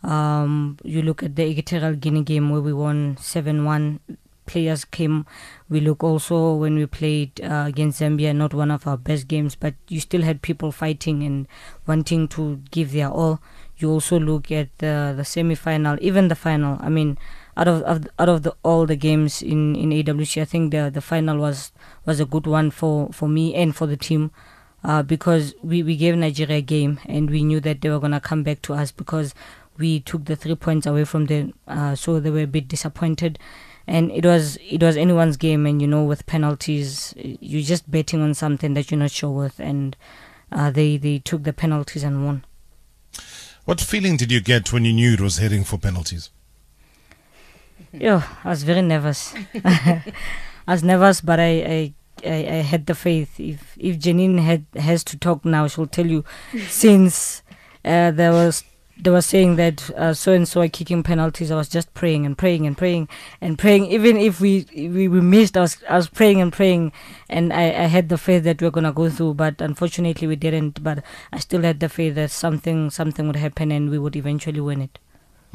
Um, 0.03 0.79
you 0.83 1.01
look 1.01 1.23
at 1.23 1.37
the 1.37 1.45
Equatorial 1.45 1.95
Guinea 1.95 2.23
game 2.23 2.51
where 2.51 2.61
we 2.61 2.73
won 2.73 3.17
7 3.19 3.65
1. 3.65 4.01
Players 4.45 4.85
came. 4.85 5.25
We 5.71 5.81
look 5.81 6.03
also 6.03 6.55
when 6.57 6.75
we 6.75 6.85
played 6.87 7.41
uh, 7.41 7.65
against 7.69 8.01
Zambia, 8.01 8.35
not 8.35 8.53
one 8.53 8.73
of 8.73 8.87
our 8.87 8.97
best 8.97 9.29
games, 9.29 9.55
but 9.55 9.75
you 9.89 10.01
still 10.01 10.23
had 10.23 10.43
people 10.43 10.73
fighting 10.73 11.23
and 11.23 11.47
wanting 11.87 12.27
to 12.29 12.57
give 12.71 12.93
their 12.93 13.09
all. 13.09 13.41
You 13.79 13.91
also 13.91 14.19
look 14.19 14.53
at 14.53 14.77
the, 14.79 15.15
the 15.17 15.25
semi 15.25 15.55
final, 15.55 15.97
even 16.01 16.29
the 16.29 16.35
final. 16.35 16.79
I 16.81 16.89
mean, 16.89 17.19
out 17.57 17.69
of, 17.69 17.83
of 17.83 18.07
out 18.19 18.29
of 18.29 18.43
the, 18.43 18.55
all 18.63 18.87
the 18.87 18.97
games 18.97 19.43
in, 19.43 19.75
in 19.77 19.91
AWC, 19.91 20.43
I 20.43 20.45
think 20.45 20.73
the, 20.73 20.91
the 20.93 21.01
final 21.01 21.39
was 21.39 21.73
was 22.05 22.21
a 22.21 22.25
good 22.25 22.47
one 22.47 22.71
for, 22.71 23.11
for 23.13 23.29
me 23.29 23.55
and 23.55 23.75
for 23.75 23.87
the 23.87 23.97
team. 23.97 24.31
Uh, 24.85 25.01
because 25.01 25.55
we, 25.63 25.81
we 25.81 25.97
gave 25.97 26.17
Nigeria 26.17 26.57
a 26.57 26.63
game 26.63 26.99
and 27.07 27.31
we 27.31 27.45
knew 27.45 27.61
that 27.61 27.81
they 27.81 27.89
were 27.89 28.01
going 28.01 28.11
to 28.11 28.19
come 28.19 28.43
back 28.43 28.61
to 28.63 28.75
us 28.75 28.91
because 28.91 29.33
we 29.79 30.01
took 30.01 30.25
the 30.25 30.35
three 30.35 30.57
points 30.57 30.87
away 30.87 31.05
from 31.05 31.27
them. 31.27 31.55
Uh, 31.69 31.95
so 31.95 32.19
they 32.19 32.31
were 32.31 32.41
a 32.41 32.47
bit 32.47 32.67
disappointed. 32.69 33.39
And 33.87 34.11
it 34.13 34.25
was 34.25 34.59
it 34.71 34.81
was 34.81 34.97
anyone's 34.97 35.37
game, 35.37 35.67
and 35.67 35.83
you 35.83 35.89
know, 35.89 36.05
with 36.05 36.25
penalties, 36.27 37.15
you're 37.17 37.63
just 37.63 37.91
betting 37.91 38.23
on 38.23 38.33
something 38.33 38.75
that 38.75 38.91
you're 38.93 39.01
not 39.01 39.11
sure 39.11 39.31
with, 39.31 39.59
and 39.59 39.97
uh, 40.53 40.71
they 40.71 40.97
they 40.97 41.19
took 41.19 41.43
the 41.43 41.53
penalties 41.53 42.05
and 42.05 42.25
won. 42.25 42.45
What 43.65 43.81
feeling 43.81 44.17
did 44.17 44.33
you 44.33 44.41
get 44.41 44.73
when 44.73 44.85
you 44.85 44.93
knew 44.93 45.13
it 45.15 45.21
was 45.21 45.39
heading 45.39 45.65
for 45.65 45.79
penalties? 45.79 46.31
Yeah, 47.93 48.23
I 48.43 48.49
was 48.49 48.65
very 48.65 48.83
nervous. 48.83 49.35
I 49.65 50.03
was 50.67 50.83
nervous, 50.83 51.21
but 51.21 51.39
I, 51.39 51.45
I 51.45 51.95
I, 52.25 52.47
I, 52.59 52.63
had 52.63 52.87
the 52.87 52.95
faith. 52.95 53.39
If 53.41 53.77
if 53.79 53.99
Janine 53.99 54.39
had 54.39 54.65
has 54.77 55.03
to 55.05 55.19
talk 55.19 55.45
now, 55.45 55.67
she'll 55.67 55.87
tell 55.87 56.07
you. 56.07 56.25
since 56.69 57.43
uh, 57.85 58.11
there 58.13 58.33
was 58.33 58.65
they 58.97 59.11
were 59.11 59.23
saying 59.23 59.57
that 59.57 59.81
so 60.15 60.33
and 60.33 60.47
so 60.47 60.61
are 60.61 60.69
kicking 60.69 61.03
penalties, 61.03 61.51
I 61.51 61.57
was 61.57 61.69
just 61.69 61.93
praying 61.95 62.27
and 62.27 62.37
praying 62.37 62.67
and 62.67 62.77
praying 62.77 63.09
and 63.41 63.59
praying. 63.59 63.87
Even 63.87 64.17
if 64.17 64.41
we 64.41 64.67
we, 64.75 65.09
we 65.09 65.21
missed, 65.21 65.57
I 65.57 65.63
was 65.63 65.77
I 65.89 65.97
was 65.97 66.09
praying 66.09 66.41
and 66.41 66.53
praying, 66.53 66.93
and 67.29 67.53
I, 67.53 67.65
I 67.65 67.87
had 67.87 68.09
the 68.09 68.19
faith 68.19 68.45
that 68.45 68.61
we 68.61 68.67
are 68.69 68.71
gonna 68.71 68.93
go 68.93 69.09
through. 69.11 69.35
But 69.35 69.61
unfortunately, 69.61 70.27
we 70.29 70.37
didn't. 70.37 70.83
But 70.83 71.03
I 71.33 71.39
still 71.39 71.63
had 71.63 71.81
the 71.81 71.89
faith 71.89 72.15
that 72.17 72.31
something 72.31 72.91
something 72.91 73.27
would 73.27 73.37
happen 73.37 73.73
and 73.73 73.91
we 73.91 73.99
would 73.99 74.17
eventually 74.17 74.61
win 74.61 74.83
it. 74.83 74.99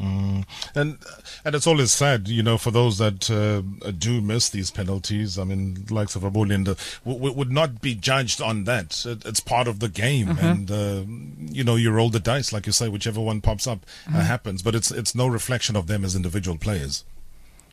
Mm. 0.00 0.44
And 0.74 0.98
and 1.44 1.54
it's 1.54 1.66
always 1.66 1.92
sad, 1.92 2.28
you 2.28 2.42
know, 2.42 2.56
for 2.56 2.70
those 2.70 2.98
that 2.98 3.28
uh, 3.30 3.90
do 3.92 4.20
miss 4.20 4.48
these 4.48 4.70
penalties. 4.70 5.38
I 5.38 5.44
mean, 5.44 5.86
likes 5.90 6.14
of 6.14 6.22
Abulinda 6.22 6.78
w- 7.04 7.18
w- 7.18 7.34
would 7.34 7.50
not 7.50 7.80
be 7.80 7.94
judged 7.94 8.40
on 8.40 8.64
that. 8.64 9.04
It, 9.04 9.24
it's 9.26 9.40
part 9.40 9.66
of 9.66 9.80
the 9.80 9.88
game, 9.88 10.28
mm-hmm. 10.28 10.46
and 10.46 10.70
uh, 10.70 11.52
you 11.52 11.64
know, 11.64 11.74
you 11.76 11.90
roll 11.90 12.10
the 12.10 12.20
dice, 12.20 12.52
like 12.52 12.66
you 12.66 12.72
say, 12.72 12.88
whichever 12.88 13.20
one 13.20 13.40
pops 13.40 13.66
up 13.66 13.80
uh, 14.06 14.10
mm-hmm. 14.10 14.18
uh, 14.18 14.24
happens. 14.24 14.62
But 14.62 14.74
it's 14.76 14.90
it's 14.90 15.14
no 15.14 15.26
reflection 15.26 15.74
of 15.74 15.88
them 15.88 16.04
as 16.04 16.14
individual 16.14 16.58
players. 16.58 17.04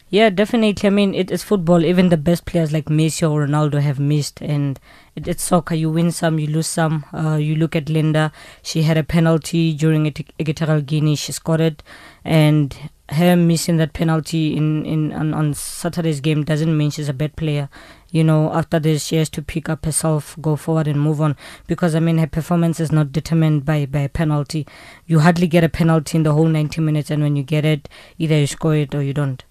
Yeah, 0.09 0.29
definitely. 0.29 0.87
I 0.87 0.91
mean, 0.91 1.15
it 1.15 1.31
is 1.31 1.43
football. 1.43 1.83
Even 1.83 2.09
the 2.09 2.17
best 2.17 2.45
players 2.45 2.71
like 2.71 2.85
Messi 2.85 3.29
or 3.29 3.45
Ronaldo 3.45 3.81
have 3.81 3.99
missed, 3.99 4.39
and 4.39 4.79
it, 5.15 5.27
it's 5.27 5.43
soccer. 5.43 5.73
You 5.73 5.89
win 5.89 6.11
some, 6.11 6.37
you 6.37 6.45
lose 6.45 6.67
some. 6.67 7.05
Uh, 7.11 7.37
you 7.37 7.55
look 7.55 7.75
at 7.75 7.89
Linda; 7.89 8.31
she 8.61 8.83
had 8.83 8.97
a 8.97 9.03
penalty 9.03 9.73
during 9.73 10.05
Equatorial 10.05 10.81
Guinea. 10.81 11.15
She 11.15 11.31
scored 11.31 11.59
it, 11.59 11.83
and 12.25 12.75
her 13.09 13.35
missing 13.35 13.77
that 13.77 13.93
penalty 13.93 14.57
in 14.57 14.83
in 14.85 15.13
on, 15.13 15.33
on 15.33 15.53
Saturday's 15.53 16.19
game 16.19 16.43
doesn't 16.43 16.75
mean 16.75 16.89
she's 16.89 17.07
a 17.07 17.13
bad 17.13 17.35
player. 17.35 17.69
You 18.11 18.23
know, 18.23 18.51
after 18.51 18.79
this, 18.79 19.05
she 19.05 19.17
has 19.17 19.29
to 19.31 19.41
pick 19.41 19.69
up 19.69 19.85
herself, 19.85 20.35
go 20.41 20.55
forward, 20.55 20.87
and 20.87 20.99
move 20.99 21.21
on. 21.21 21.35
Because 21.67 21.93
I 21.93 21.99
mean, 21.99 22.17
her 22.17 22.27
performance 22.27 22.79
is 22.79 22.91
not 22.91 23.11
determined 23.11 23.63
by 23.63 23.85
by 23.85 23.99
a 23.99 24.09
penalty. 24.09 24.65
You 25.05 25.19
hardly 25.19 25.47
get 25.47 25.63
a 25.63 25.69
penalty 25.69 26.17
in 26.17 26.23
the 26.23 26.33
whole 26.33 26.47
90 26.47 26.81
minutes, 26.81 27.11
and 27.11 27.21
when 27.21 27.35
you 27.35 27.43
get 27.43 27.63
it, 27.63 27.87
either 28.17 28.39
you 28.39 28.47
score 28.47 28.75
it 28.75 28.95
or 28.95 29.03
you 29.03 29.13
don't. 29.13 29.43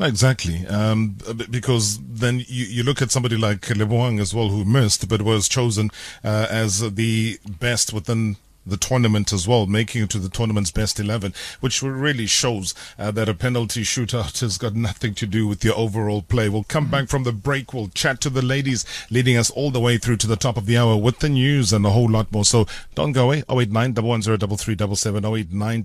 Exactly, 0.00 0.66
um, 0.66 1.18
because 1.50 2.00
then 2.00 2.38
you, 2.48 2.64
you 2.64 2.82
look 2.82 3.02
at 3.02 3.12
somebody 3.12 3.36
like 3.36 3.60
Lebogang 3.60 4.18
as 4.18 4.34
well, 4.34 4.48
who 4.48 4.64
missed 4.64 5.08
but 5.08 5.22
was 5.22 5.48
chosen 5.48 5.90
uh, 6.24 6.46
as 6.50 6.94
the 6.94 7.38
best 7.60 7.92
within 7.92 8.36
the 8.68 8.76
tournament 8.76 9.32
as 9.32 9.46
well, 9.48 9.66
making 9.66 10.02
it 10.02 10.10
to 10.10 10.18
the 10.18 10.28
tournament's 10.28 10.70
best 10.70 11.00
11, 11.00 11.34
which 11.60 11.82
really 11.82 12.26
shows 12.26 12.74
uh, 12.98 13.10
that 13.10 13.28
a 13.28 13.34
penalty 13.34 13.82
shootout 13.82 14.40
has 14.40 14.58
got 14.58 14.74
nothing 14.74 15.14
to 15.14 15.26
do 15.26 15.46
with 15.46 15.64
your 15.64 15.76
overall 15.76 16.22
play. 16.22 16.48
We'll 16.48 16.64
come 16.64 16.88
back 16.88 17.08
from 17.08 17.24
the 17.24 17.32
break. 17.32 17.72
We'll 17.72 17.88
chat 17.88 18.20
to 18.22 18.30
the 18.30 18.42
ladies, 18.42 18.84
leading 19.10 19.36
us 19.36 19.50
all 19.50 19.70
the 19.70 19.80
way 19.80 19.98
through 19.98 20.16
to 20.18 20.26
the 20.26 20.36
top 20.36 20.56
of 20.56 20.66
the 20.66 20.78
hour 20.78 20.96
with 20.96 21.18
the 21.20 21.28
news 21.28 21.72
and 21.72 21.84
a 21.84 21.90
whole 21.90 22.10
lot 22.10 22.30
more. 22.32 22.44
So 22.44 22.66
don't 22.94 23.12
go 23.12 23.24
away. 23.24 23.44
089 23.48 23.94
110 23.94 25.24
089 25.24 25.82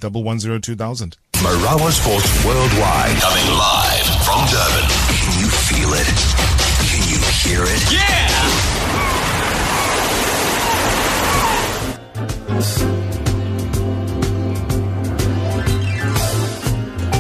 2000. 0.62 1.18
Marawa 1.34 1.92
Sports 1.92 2.46
Worldwide. 2.46 3.20
Coming 3.20 3.58
live 3.58 4.06
from 4.24 4.46
Durban. 4.48 4.88
Can 5.10 5.40
you 5.40 5.50
feel 5.50 5.92
it? 5.94 6.08
Can 6.88 7.02
you 7.10 7.20
hear 7.44 7.64
it? 7.64 7.92
Yeah! 7.92 8.83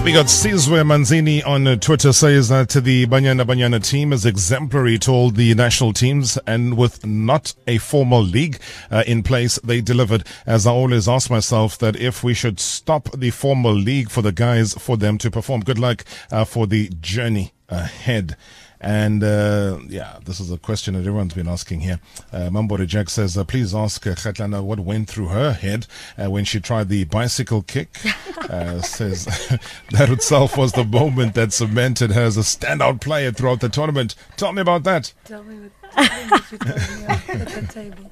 We 0.03 0.11
got 0.11 0.25
Sizwe 0.25 0.83
Manzini 0.83 1.41
on 1.47 1.79
Twitter 1.79 2.11
says 2.11 2.49
that 2.49 2.69
the 2.69 3.07
Banyana 3.07 3.45
Banyana 3.45 3.81
team 3.81 4.11
is 4.11 4.25
exemplary 4.25 4.99
to 4.99 5.11
all 5.11 5.29
the 5.31 5.55
national 5.55 5.93
teams 5.93 6.37
and 6.45 6.77
with 6.77 7.05
not 7.05 7.55
a 7.67 7.77
formal 7.77 8.21
league 8.21 8.59
uh, 8.91 9.05
in 9.07 9.23
place, 9.23 9.57
they 9.63 9.79
delivered. 9.79 10.27
As 10.45 10.67
I 10.67 10.71
always 10.71 11.07
ask 11.07 11.31
myself 11.31 11.77
that 11.77 11.95
if 11.95 12.21
we 12.21 12.33
should 12.33 12.59
stop 12.59 13.09
the 13.17 13.31
formal 13.31 13.73
league 13.73 14.11
for 14.11 14.21
the 14.21 14.33
guys 14.33 14.73
for 14.73 14.97
them 14.97 15.17
to 15.19 15.31
perform. 15.31 15.61
Good 15.61 15.79
luck 15.79 16.03
uh, 16.31 16.43
for 16.43 16.67
the 16.67 16.89
journey 16.99 17.53
ahead. 17.69 18.35
And 18.83 19.23
uh, 19.23 19.79
yeah, 19.87 20.17
this 20.25 20.41
is 20.41 20.51
a 20.51 20.57
question 20.57 20.93
that 20.93 20.99
everyone's 20.99 21.33
been 21.33 21.47
asking 21.47 21.79
here. 21.79 22.01
Uh, 22.33 22.49
Mambore 22.49 22.85
Jack 22.85 23.09
says, 23.09 23.37
uh, 23.37 23.45
please 23.45 23.73
ask 23.73 24.05
uh, 24.05 24.11
Kgatlana 24.11 24.61
what 24.61 24.81
went 24.81 25.09
through 25.09 25.27
her 25.27 25.53
head 25.53 25.87
uh, 26.17 26.29
when 26.29 26.43
she 26.43 26.59
tried 26.59 26.89
the 26.89 27.05
bicycle 27.05 27.61
kick. 27.61 27.89
Uh, 28.49 28.81
says 28.81 29.23
that 29.91 30.09
itself 30.09 30.57
was 30.57 30.73
the 30.73 30.83
moment 30.83 31.33
that 31.33 31.53
cemented 31.53 32.11
her 32.11 32.23
as 32.23 32.35
a 32.35 32.41
standout 32.41 32.99
player 32.99 33.31
throughout 33.31 33.61
the 33.61 33.69
tournament. 33.69 34.15
Tell 34.35 34.51
me 34.51 34.61
about 34.61 34.83
that. 34.83 35.13
Tell 35.23 35.43
me 35.43 35.69
what 35.87 36.51
you 36.51 36.57
told 36.57 36.75
me 36.75 37.05
at 37.05 37.47
the 37.49 37.67
table. 37.71 38.11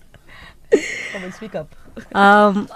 Come 1.11 1.23
and 1.23 1.33
speak 1.33 1.55
up. 1.55 1.75
Um, 2.15 2.67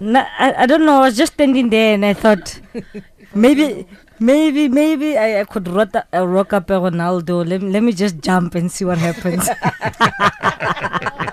I, 0.00 0.54
I 0.58 0.66
don't 0.66 0.84
know. 0.86 1.02
I 1.02 1.06
was 1.06 1.16
just 1.16 1.34
standing 1.34 1.70
there 1.70 1.94
and 1.94 2.04
I 2.04 2.14
thought 2.14 2.60
maybe 3.34 3.86
maybe 4.18 4.68
maybe 4.68 5.16
I, 5.18 5.40
I 5.40 5.44
could 5.44 5.68
rock, 5.68 5.94
uh, 5.94 6.26
rock 6.26 6.52
up 6.52 6.70
a 6.70 6.74
Ronaldo. 6.74 7.46
Let, 7.46 7.62
let 7.62 7.82
me 7.82 7.92
just 7.92 8.18
jump 8.20 8.54
and 8.54 8.70
see 8.72 8.84
what 8.84 8.98
happens. 8.98 9.48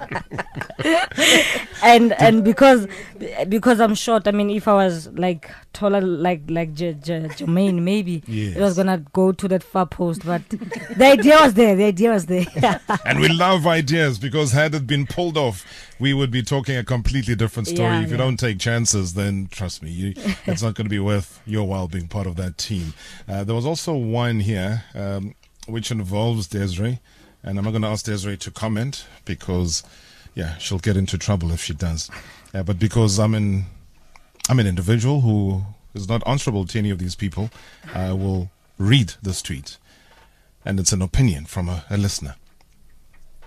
and 1.84 2.14
and 2.14 2.44
because 2.44 2.88
because 3.48 3.80
I'm 3.80 3.96
short, 3.96 4.28
I 4.28 4.32
mean, 4.32 4.50
if 4.50 4.68
I 4.68 4.74
was 4.74 5.08
like 5.10 5.50
taller, 5.74 6.02
like 6.02 6.42
like 6.50 6.74
J- 6.74 6.94
J- 6.94 7.30
Jermaine, 7.30 7.82
maybe 7.82 8.24
yes. 8.28 8.56
it 8.56 8.62
was 8.62 8.76
gonna 8.76 9.04
go 9.14 9.32
to 9.32 9.48
that 9.48 9.64
far 9.64 9.86
post. 9.86 10.26
But 10.26 10.48
the 10.50 11.06
idea 11.06 11.38
was 11.42 11.54
there. 11.54 11.76
The 11.76 11.86
idea 11.86 12.12
was 12.12 12.26
there. 12.26 12.46
and 13.06 13.20
we 13.20 13.28
love 13.30 13.68
ideas 13.68 14.20
because 14.20 14.52
had 14.52 14.74
it 14.76 14.88
been 14.88 15.06
pulled 15.06 15.38
off, 15.38 15.66
we 16.00 16.14
would 16.14 16.32
be 16.32 16.42
talking 16.42 16.78
a 16.78 16.84
completely 16.84 17.36
different 17.36 17.68
story. 17.68 17.90
Yeah, 17.90 18.04
if 18.04 18.12
you 18.12 18.18
don't 18.18 18.38
take 18.38 18.60
chances, 18.60 19.14
then 19.14 19.48
trust 19.52 19.84
me, 19.84 19.90
you, 19.92 20.14
it's 20.46 20.62
not 20.62 20.76
going 20.76 20.86
to 20.86 20.90
be 20.90 21.00
worth 21.00 21.42
your 21.46 21.68
while 21.68 21.88
being 21.88 22.08
part 22.08 22.28
of 22.28 22.36
that 22.38 22.58
team. 22.58 22.94
Uh, 23.28 23.44
there 23.44 23.56
was 23.56 23.66
also 23.66 23.96
one 23.96 24.40
here 24.40 24.84
um, 24.96 25.36
which 25.68 25.92
involves 25.92 26.48
Desiree, 26.48 27.00
and 27.44 27.58
I'm 27.58 27.64
not 27.64 27.72
going 27.72 27.82
to 27.84 27.88
ask 27.88 28.06
Desiree 28.06 28.38
to 28.38 28.52
comment 28.52 29.06
because 29.26 29.84
yeah, 30.36 30.58
she'll 30.58 30.80
get 30.80 30.98
into 30.98 31.18
trouble 31.18 31.52
if 31.52 31.64
she 31.64 31.74
does. 31.74 32.10
Uh, 32.54 32.64
but 32.64 32.80
because 32.80 33.20
I'm 33.20 33.34
an 33.36 33.66
I'm 34.50 34.60
an 34.60 34.68
individual 34.68 35.22
who 35.22 35.64
is 35.94 36.08
not 36.08 36.26
answerable 36.28 36.66
to 36.66 36.80
any 36.80 36.90
of 36.90 37.00
these 37.00 37.16
people, 37.16 37.50
I 37.94 38.14
will 38.14 38.50
read 38.78 39.14
this 39.22 39.42
tweet, 39.42 39.78
and 40.66 40.80
it's 40.80 40.92
an 40.92 41.02
opinion 41.02 41.46
from 41.46 41.70
a, 41.70 41.84
a 41.90 41.98
listener. 41.98 42.36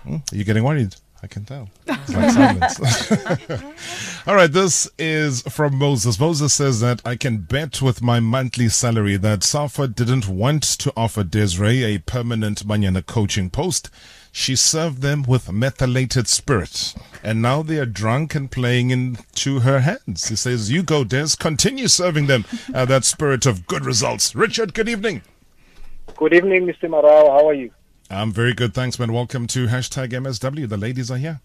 Hmm? 0.03 0.17
Are 0.31 0.35
you 0.35 0.43
getting 0.43 0.63
worried? 0.63 0.95
I 1.21 1.27
can 1.27 1.45
tell. 1.45 1.69
It's 2.07 2.13
like 2.15 2.31
silence. 2.31 4.23
All 4.27 4.35
right, 4.35 4.51
this 4.51 4.89
is 4.97 5.41
from 5.43 5.75
Moses. 5.77 6.19
Moses 6.19 6.53
says 6.53 6.79
that 6.81 7.01
I 7.05 7.15
can 7.15 7.39
bet 7.39 7.81
with 7.81 8.01
my 8.01 8.19
monthly 8.19 8.69
salary 8.69 9.17
that 9.17 9.43
Safa 9.43 9.87
didn't 9.87 10.27
want 10.27 10.63
to 10.63 10.93
offer 10.97 11.23
Desiree 11.23 11.83
a 11.83 11.99
permanent 11.99 12.67
Banyana 12.67 13.05
coaching 13.05 13.49
post. 13.49 13.89
She 14.31 14.55
served 14.55 15.01
them 15.01 15.23
with 15.23 15.51
methylated 15.51 16.27
spirit, 16.27 16.93
and 17.23 17.41
now 17.41 17.61
they 17.61 17.77
are 17.77 17.85
drunk 17.85 18.33
and 18.33 18.49
playing 18.49 18.89
into 18.89 19.59
her 19.59 19.81
hands. 19.81 20.27
He 20.27 20.35
says, 20.35 20.71
You 20.71 20.83
go, 20.83 21.03
Des, 21.03 21.35
continue 21.39 21.87
serving 21.87 22.27
them 22.27 22.45
uh, 22.73 22.85
that 22.85 23.05
spirit 23.05 23.45
of 23.45 23.67
good 23.67 23.85
results. 23.85 24.35
Richard, 24.35 24.73
good 24.73 24.89
evening. 24.89 25.21
Good 26.17 26.33
evening, 26.33 26.65
Mr. 26.65 26.89
Marao. 26.89 27.29
How 27.29 27.47
are 27.47 27.53
you? 27.53 27.71
I'm 28.09 28.31
very 28.31 28.53
good. 28.53 28.73
Thanks, 28.73 28.99
man. 28.99 29.13
Welcome 29.13 29.47
to 29.47 29.67
hashtag 29.67 30.09
MSW. 30.09 30.67
The 30.67 30.77
ladies 30.77 31.09
are 31.09 31.17
here. 31.17 31.41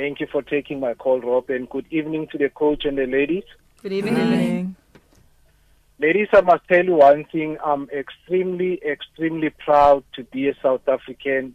Thank 0.00 0.18
you 0.18 0.26
for 0.32 0.40
taking 0.40 0.80
my 0.80 0.94
call, 0.94 1.20
Rob, 1.20 1.50
and 1.50 1.68
good 1.68 1.84
evening 1.90 2.26
to 2.32 2.38
the 2.38 2.48
coach 2.48 2.86
and 2.86 2.96
the 2.96 3.04
ladies. 3.04 3.44
Good 3.82 3.92
evening. 3.92 4.74
Ladies, 5.98 6.28
I 6.32 6.40
must 6.40 6.66
tell 6.68 6.82
you 6.82 6.94
one 6.94 7.26
thing. 7.30 7.58
I'm 7.62 7.86
extremely, 7.90 8.80
extremely 8.82 9.50
proud 9.50 10.04
to 10.14 10.24
be 10.24 10.48
a 10.48 10.54
South 10.62 10.88
African 10.88 11.54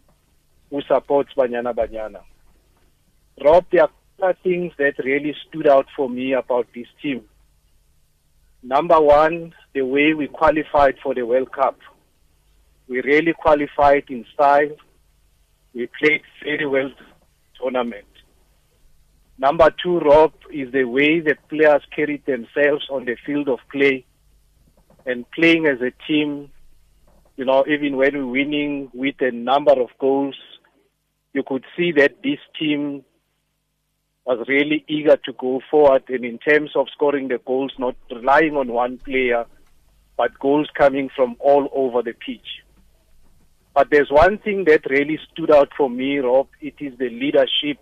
who 0.70 0.80
supports 0.82 1.30
Banyana 1.36 1.74
Banyana. 1.74 2.20
Rob, 3.44 3.64
there 3.72 3.88
are 4.22 4.34
things 4.44 4.72
that 4.78 4.94
really 5.04 5.34
stood 5.48 5.66
out 5.66 5.88
for 5.96 6.08
me 6.08 6.32
about 6.32 6.68
this 6.72 6.86
team. 7.02 7.24
Number 8.62 9.00
one, 9.00 9.54
the 9.74 9.82
way 9.82 10.14
we 10.14 10.28
qualified 10.28 10.98
for 11.02 11.14
the 11.14 11.26
World 11.26 11.50
Cup. 11.50 11.80
We 12.86 13.00
really 13.00 13.32
qualified 13.32 14.04
in 14.08 14.24
style. 14.32 14.70
We 15.74 15.88
played 15.98 16.22
very 16.44 16.66
well 16.68 16.92
tournament. 17.60 18.06
Number 19.38 19.70
two, 19.82 19.98
Rob, 19.98 20.32
is 20.50 20.72
the 20.72 20.84
way 20.84 21.20
the 21.20 21.36
players 21.50 21.82
carry 21.94 22.22
themselves 22.26 22.86
on 22.90 23.04
the 23.04 23.16
field 23.26 23.48
of 23.48 23.58
play 23.70 24.06
and 25.04 25.30
playing 25.32 25.66
as 25.66 25.80
a 25.82 25.92
team. 26.06 26.50
You 27.36 27.44
know, 27.44 27.64
even 27.68 27.96
when 27.96 28.14
we're 28.14 28.26
winning 28.26 28.90
with 28.94 29.16
a 29.20 29.30
number 29.30 29.72
of 29.72 29.90
goals, 29.98 30.36
you 31.34 31.42
could 31.42 31.64
see 31.76 31.92
that 31.92 32.22
this 32.22 32.38
team 32.58 33.04
was 34.24 34.44
really 34.48 34.84
eager 34.88 35.16
to 35.24 35.32
go 35.34 35.60
forward 35.70 36.02
and 36.08 36.24
in 36.24 36.38
terms 36.38 36.70
of 36.74 36.88
scoring 36.92 37.28
the 37.28 37.38
goals, 37.46 37.72
not 37.78 37.94
relying 38.10 38.56
on 38.56 38.68
one 38.72 38.98
player, 38.98 39.44
but 40.16 40.38
goals 40.38 40.68
coming 40.76 41.10
from 41.14 41.36
all 41.40 41.68
over 41.74 42.02
the 42.02 42.14
pitch. 42.14 42.64
But 43.74 43.88
there's 43.90 44.10
one 44.10 44.38
thing 44.38 44.64
that 44.64 44.88
really 44.88 45.20
stood 45.30 45.50
out 45.50 45.68
for 45.76 45.90
me, 45.90 46.16
Rob. 46.16 46.48
It 46.62 46.74
is 46.80 46.96
the 46.98 47.10
leadership 47.10 47.78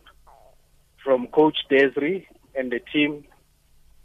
from 1.04 1.26
Coach 1.28 1.58
Desri 1.70 2.26
and 2.56 2.72
the 2.72 2.80
team. 2.92 3.24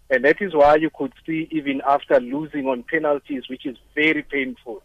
And 0.10 0.26
that 0.26 0.42
is 0.42 0.54
why 0.54 0.76
you 0.76 0.90
could 0.94 1.14
see 1.26 1.48
even 1.52 1.82
after 1.88 2.20
losing 2.20 2.68
on 2.68 2.84
penalties, 2.84 3.44
which 3.50 3.66
is 3.66 3.78
very 3.96 4.24
painful, 4.24 4.84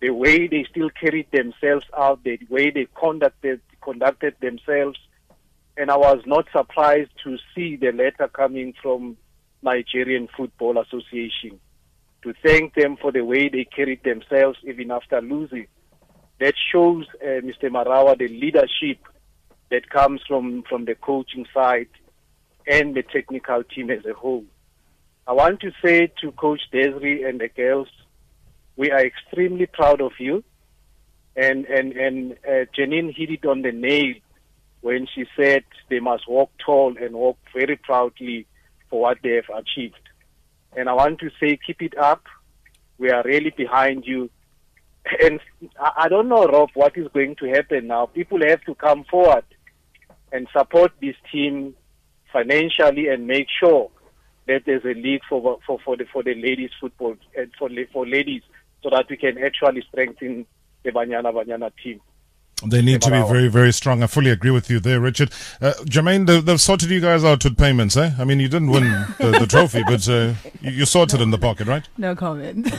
the 0.00 0.10
way 0.10 0.46
they 0.46 0.64
still 0.70 0.90
carried 0.90 1.30
themselves 1.32 1.84
out, 1.96 2.22
the 2.24 2.38
way 2.48 2.70
they 2.70 2.86
conducted 2.98 3.60
conducted 3.82 4.34
themselves. 4.40 4.98
And 5.76 5.90
I 5.90 5.96
was 5.96 6.22
not 6.26 6.46
surprised 6.52 7.10
to 7.24 7.36
see 7.54 7.76
the 7.76 7.92
letter 7.92 8.28
coming 8.28 8.74
from 8.82 9.16
Nigerian 9.62 10.28
Football 10.36 10.78
Association 10.78 11.60
to 12.22 12.34
thank 12.44 12.74
them 12.74 12.96
for 13.00 13.12
the 13.12 13.24
way 13.24 13.48
they 13.48 13.64
carried 13.64 14.02
themselves 14.02 14.58
even 14.64 14.90
after 14.90 15.20
losing. 15.20 15.66
That 16.40 16.54
shows, 16.72 17.06
uh, 17.22 17.40
Mr. 17.42 17.64
Marawa, 17.64 18.16
the 18.18 18.28
leadership 18.28 18.98
that 19.70 19.90
comes 19.90 20.20
from, 20.26 20.62
from 20.68 20.84
the 20.84 20.94
coaching 20.94 21.46
side 21.52 21.88
and 22.66 22.94
the 22.94 23.02
technical 23.02 23.62
team 23.64 23.90
as 23.90 24.04
a 24.04 24.14
whole. 24.14 24.44
I 25.26 25.32
want 25.32 25.60
to 25.60 25.72
say 25.84 26.10
to 26.22 26.32
Coach 26.32 26.60
Desri 26.72 27.28
and 27.28 27.40
the 27.40 27.48
girls, 27.48 27.88
we 28.76 28.90
are 28.90 29.04
extremely 29.04 29.66
proud 29.66 30.00
of 30.00 30.12
you. 30.18 30.44
And, 31.36 31.66
and, 31.66 31.92
and 31.92 32.32
uh, 32.46 32.64
Janine 32.76 33.14
hit 33.14 33.30
it 33.30 33.44
on 33.44 33.62
the 33.62 33.72
nail 33.72 34.14
when 34.80 35.06
she 35.14 35.24
said 35.36 35.64
they 35.90 36.00
must 36.00 36.28
walk 36.28 36.50
tall 36.64 36.96
and 37.00 37.14
walk 37.14 37.38
very 37.54 37.76
proudly 37.76 38.46
for 38.88 39.00
what 39.02 39.18
they 39.22 39.34
have 39.34 39.50
achieved. 39.54 40.00
And 40.76 40.88
I 40.88 40.94
want 40.94 41.20
to 41.20 41.30
say, 41.40 41.58
keep 41.64 41.82
it 41.82 41.96
up. 41.96 42.24
We 42.98 43.10
are 43.10 43.22
really 43.22 43.50
behind 43.50 44.04
you. 44.06 44.30
And 45.22 45.40
I 45.78 46.08
don't 46.08 46.28
know, 46.28 46.46
Rob, 46.46 46.70
what 46.74 46.96
is 46.96 47.08
going 47.14 47.36
to 47.36 47.46
happen 47.46 47.86
now. 47.86 48.06
People 48.06 48.40
have 48.46 48.62
to 48.62 48.74
come 48.74 49.04
forward 49.04 49.44
and 50.32 50.48
support 50.52 50.92
this 51.00 51.16
team 51.30 51.74
financially 52.32 53.08
and 53.08 53.26
make 53.26 53.46
sure 53.60 53.90
that 54.46 54.62
there's 54.66 54.84
a 54.84 54.94
league 54.94 55.22
for 55.28 55.58
for 55.66 55.78
for 55.84 55.96
the 55.96 56.04
for 56.12 56.22
the 56.22 56.34
ladies 56.34 56.70
football 56.80 57.16
and 57.36 57.50
for 57.58 57.68
for 57.92 58.06
ladies 58.06 58.42
so 58.82 58.90
that 58.90 59.06
we 59.08 59.16
can 59.16 59.38
actually 59.38 59.82
strengthen 59.88 60.46
the 60.84 60.90
Banyana 60.90 61.32
Banyana 61.32 61.70
team. 61.82 62.00
They 62.66 62.82
need 62.82 63.02
to 63.02 63.10
be 63.10 63.22
very, 63.22 63.46
very 63.46 63.72
strong. 63.72 64.02
I 64.02 64.08
fully 64.08 64.30
agree 64.30 64.50
with 64.50 64.68
you 64.68 64.80
there, 64.80 64.98
Richard. 64.98 65.30
Uh, 65.60 65.74
Jermaine, 65.84 66.26
they, 66.26 66.40
they've 66.40 66.60
sorted 66.60 66.90
you 66.90 67.00
guys 67.00 67.22
out 67.22 67.44
with 67.44 67.56
payments, 67.56 67.96
eh? 67.96 68.10
I 68.18 68.24
mean, 68.24 68.40
you 68.40 68.48
didn't 68.48 68.70
win 68.70 68.82
the, 69.18 69.36
the 69.38 69.46
trophy, 69.46 69.84
but 69.86 70.08
uh, 70.08 70.34
you, 70.60 70.72
you 70.72 70.84
sorted 70.84 71.20
in 71.20 71.30
the 71.30 71.38
pocket, 71.38 71.68
right? 71.68 71.88
No 71.98 72.16
comment. 72.16 72.66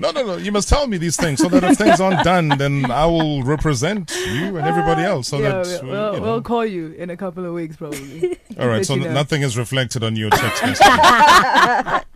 No, 0.00 0.10
no, 0.12 0.24
no. 0.24 0.36
You 0.36 0.50
must 0.50 0.68
tell 0.68 0.86
me 0.86 0.96
these 0.96 1.16
things 1.16 1.40
so 1.40 1.48
that 1.50 1.62
if 1.62 1.76
things 1.76 2.00
aren't 2.00 2.24
done, 2.24 2.48
then 2.48 2.90
I 2.90 3.04
will 3.04 3.42
represent 3.42 4.10
you 4.10 4.56
and 4.56 4.66
everybody 4.66 5.02
else. 5.02 5.28
So 5.28 5.38
yeah, 5.38 5.62
that 5.62 5.82
we'll, 5.82 5.92
we'll, 5.92 6.14
you 6.14 6.20
know. 6.20 6.22
we'll 6.22 6.42
call 6.42 6.64
you 6.64 6.92
in 6.92 7.10
a 7.10 7.16
couple 7.16 7.44
of 7.44 7.52
weeks, 7.52 7.76
probably. 7.76 8.38
All 8.58 8.68
right. 8.68 8.84
So 8.84 8.94
you 8.94 9.04
know. 9.04 9.12
nothing 9.12 9.42
is 9.42 9.58
reflected 9.58 10.02
on 10.02 10.16
your 10.16 10.30
text 10.30 10.62
message. 10.62 12.04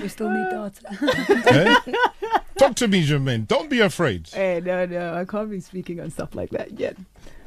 We 0.00 0.08
still 0.08 0.30
need 0.30 0.48
data. 0.50 1.42
eh? 1.86 1.92
Talk 2.56 2.76
to 2.76 2.88
me, 2.88 3.06
Jermaine. 3.06 3.46
Don't 3.46 3.68
be 3.68 3.80
afraid. 3.80 4.28
Hey, 4.32 4.62
no, 4.64 4.86
no, 4.86 5.14
I 5.14 5.26
can't 5.26 5.50
be 5.50 5.60
speaking 5.60 6.00
on 6.00 6.10
stuff 6.10 6.34
like 6.34 6.50
that 6.50 6.78
yet. 6.78 6.96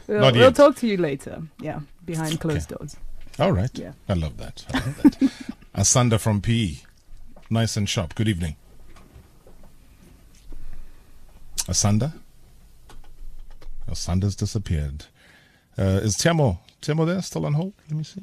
We'll, 0.05 0.19
Not 0.19 0.33
we'll 0.33 0.51
talk 0.51 0.75
to 0.77 0.87
you 0.87 0.97
later. 0.97 1.41
Yeah, 1.59 1.79
behind 2.05 2.39
closed 2.39 2.69
doors. 2.69 2.97
All 3.39 3.51
right. 3.51 3.71
Yeah. 3.73 3.93
I 4.07 4.13
love 4.13 4.37
that. 4.37 4.65
I 4.73 4.79
love 4.79 5.01
that. 5.01 5.31
Asanda 5.75 6.19
from 6.19 6.41
PE. 6.41 6.75
Nice 7.49 7.77
and 7.77 7.89
sharp. 7.89 8.13
Good 8.13 8.27
evening. 8.27 8.57
Asanda? 11.67 12.13
Asanda's 13.89 14.35
disappeared. 14.35 15.05
Uh, 15.77 15.99
is 16.03 16.15
Tiamo, 16.17 16.59
Tiamo 16.81 17.05
there? 17.05 17.21
Still 17.21 17.45
on 17.45 17.53
hold? 17.53 17.73
Let 17.89 17.97
me 17.97 18.03
see. 18.03 18.21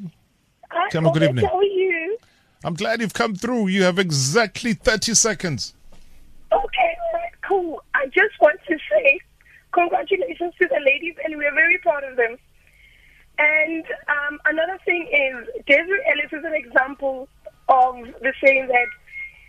Tiamo, 0.92 1.12
good 1.12 1.22
evening. 1.22 1.44
How 1.46 1.58
are 1.58 1.64
you? 1.64 2.18
I'm 2.64 2.74
glad 2.74 3.00
you've 3.00 3.14
come 3.14 3.34
through. 3.34 3.68
You 3.68 3.82
have 3.84 3.98
exactly 3.98 4.74
30 4.74 5.14
seconds. 5.14 5.74
Okay, 6.52 6.96
cool. 7.48 7.82
I 7.94 8.06
just 8.06 8.38
want 8.40 8.60
to 8.68 8.76
say 8.90 9.20
congratulations 9.72 10.52
to 10.60 10.68
the 10.68 10.80
ladies, 10.84 11.14
and 11.24 11.36
we're 11.36 11.54
very 11.54 11.78
proud 11.78 12.04
of 12.04 12.16
them. 12.16 12.36
And 13.38 13.84
um, 14.08 14.38
another 14.44 14.78
thing 14.84 15.08
is, 15.10 15.64
Desiree 15.66 16.02
Ellis 16.12 16.32
is 16.32 16.44
an 16.44 16.54
example 16.54 17.28
of 17.68 17.94
the 18.20 18.34
saying 18.44 18.66
that 18.68 18.88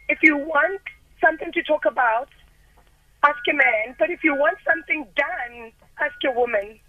if 0.08 0.19
you 0.23 0.38
want 0.38 0.80
something 1.19 1.51
to 1.51 1.63
talk 1.63 1.86
about, 1.86 2.30
ask 3.24 3.40
a 3.50 3.54
man, 3.54 3.96
but 4.00 4.10
if 4.10 4.24
you 4.24 4.36
want 4.36 4.58
something 4.66 5.06
done, 5.16 5.72
ask 6.00 6.16
a 6.26 6.32
woman. 6.32 6.80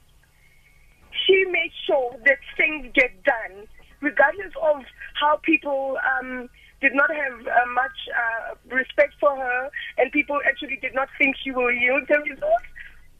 She 1.26 1.44
made 1.50 1.72
sure 1.86 2.16
that 2.24 2.38
things 2.56 2.90
get 2.94 3.22
done, 3.22 3.68
regardless 4.00 4.52
of 4.60 4.82
how 5.20 5.38
people 5.42 5.98
um, 6.00 6.48
did 6.80 6.94
not 6.94 7.10
have 7.14 7.46
uh, 7.46 7.68
much 7.74 7.98
uh, 8.10 8.54
respect 8.74 9.14
for 9.20 9.36
her, 9.36 9.70
and 9.98 10.10
people 10.10 10.40
actually 10.48 10.76
did 10.80 10.94
not 10.94 11.08
think 11.18 11.36
she 11.42 11.50
will 11.50 11.70
yield 11.70 12.04
the 12.08 12.18
results. 12.18 12.64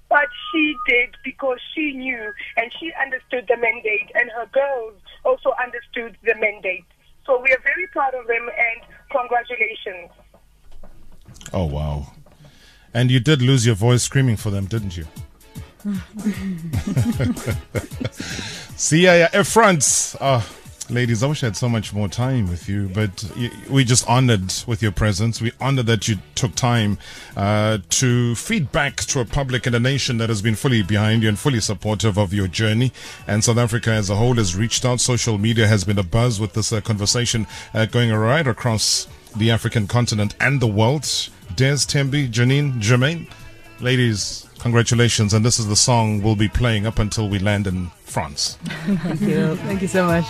But 0.09 0.29
she 0.51 0.77
did 0.89 1.17
because 1.25 1.59
she 1.75 1.93
knew 1.93 2.33
and 2.59 2.71
she 2.79 2.93
understood 3.01 3.47
the 3.49 3.57
mandate, 3.57 4.11
and 4.15 4.31
her 4.33 4.47
girls 4.53 5.01
also 5.25 5.53
understood 5.63 6.19
the 6.23 6.35
mandate. 6.35 6.85
So 7.25 7.41
we 7.41 7.51
are 7.53 7.63
very 7.63 7.87
proud 7.93 8.15
of 8.15 8.27
them, 8.27 8.49
and 8.49 8.83
congratulations. 9.11 10.11
Oh, 11.55 11.65
wow. 11.65 12.07
And 12.95 13.11
you 13.11 13.21
did 13.21 13.43
lose 13.43 13.65
your 13.65 13.75
voice 13.75 14.03
screaming 14.03 14.37
for 14.37 14.51
them, 14.51 14.67
didn't 14.67 14.97
you? 14.97 15.07
See, 18.77 19.05
yeah, 19.05 19.29
yeah, 19.33 19.43
France. 19.43 20.15
Uh, 20.21 20.43
ladies, 20.91 21.23
I 21.23 21.27
wish 21.27 21.43
I 21.43 21.47
had 21.47 21.57
so 21.57 21.69
much 21.69 21.93
more 21.93 22.09
time 22.09 22.49
with 22.49 22.69
you, 22.69 22.91
but 22.95 23.25
we 23.69 23.85
just 23.85 24.09
honored 24.09 24.53
with 24.67 24.83
your 24.83 24.93
presence. 24.93 25.41
We 25.41 25.53
honored 25.61 25.87
that 25.87 26.09
you 26.09 26.19
took 26.35 26.55
time 26.55 26.99
uh, 27.37 27.79
to 27.91 28.35
feed 28.35 28.71
back 28.71 28.97
to 28.97 29.21
a 29.21 29.25
public 29.25 29.67
and 29.67 29.75
a 29.75 29.81
nation 29.81 30.19
that 30.19 30.29
has 30.29 30.43
been 30.43 30.55
fully 30.55 30.83
behind 30.83 31.23
you 31.23 31.29
and 31.29 31.39
fully 31.39 31.61
supportive 31.61 32.19
of 32.19 32.33
your 32.33 32.47
journey. 32.47 32.93
And 33.27 33.43
South 33.43 33.59
Africa 33.59 33.91
as 33.91 34.11
a 34.11 34.17
whole 34.17 34.35
has 34.35 34.55
reached 34.55 34.85
out. 34.85 35.01
Social 35.01 35.39
media 35.39 35.67
has 35.67 35.85
been 35.85 35.99
a 35.99 36.05
buzz 36.05 36.41
with 36.41 36.53
this 36.53 36.73
uh, 36.73 36.81
conversation 36.81 37.47
uh, 37.75 37.87
going 37.87 38.13
right 38.13 38.47
across 38.47 39.09
the 39.37 39.51
African 39.51 39.87
continent 39.87 40.35
and 40.41 40.61
the 40.61 40.67
world. 40.67 41.09
Des, 41.57 41.87
Thembi, 41.87 42.29
Janine, 42.31 42.81
Jermaine. 42.81 43.27
Ladies, 43.81 44.47
Congratulations. 44.63 45.35
And 45.35 45.45
this 45.45 45.59
is 45.59 45.67
the 45.67 45.75
song 45.75 46.23
we'll 46.23 46.37
be 46.37 46.49
playing 46.49 46.87
up 46.87 47.01
until 47.01 47.29
we 47.29 47.41
land 47.41 47.67
in 47.67 47.91
France. 48.05 48.57
Thank 48.65 49.21
you. 49.21 49.57
Thank 49.57 49.83
you 49.83 49.89
so 49.89 50.07
much. 50.07 50.25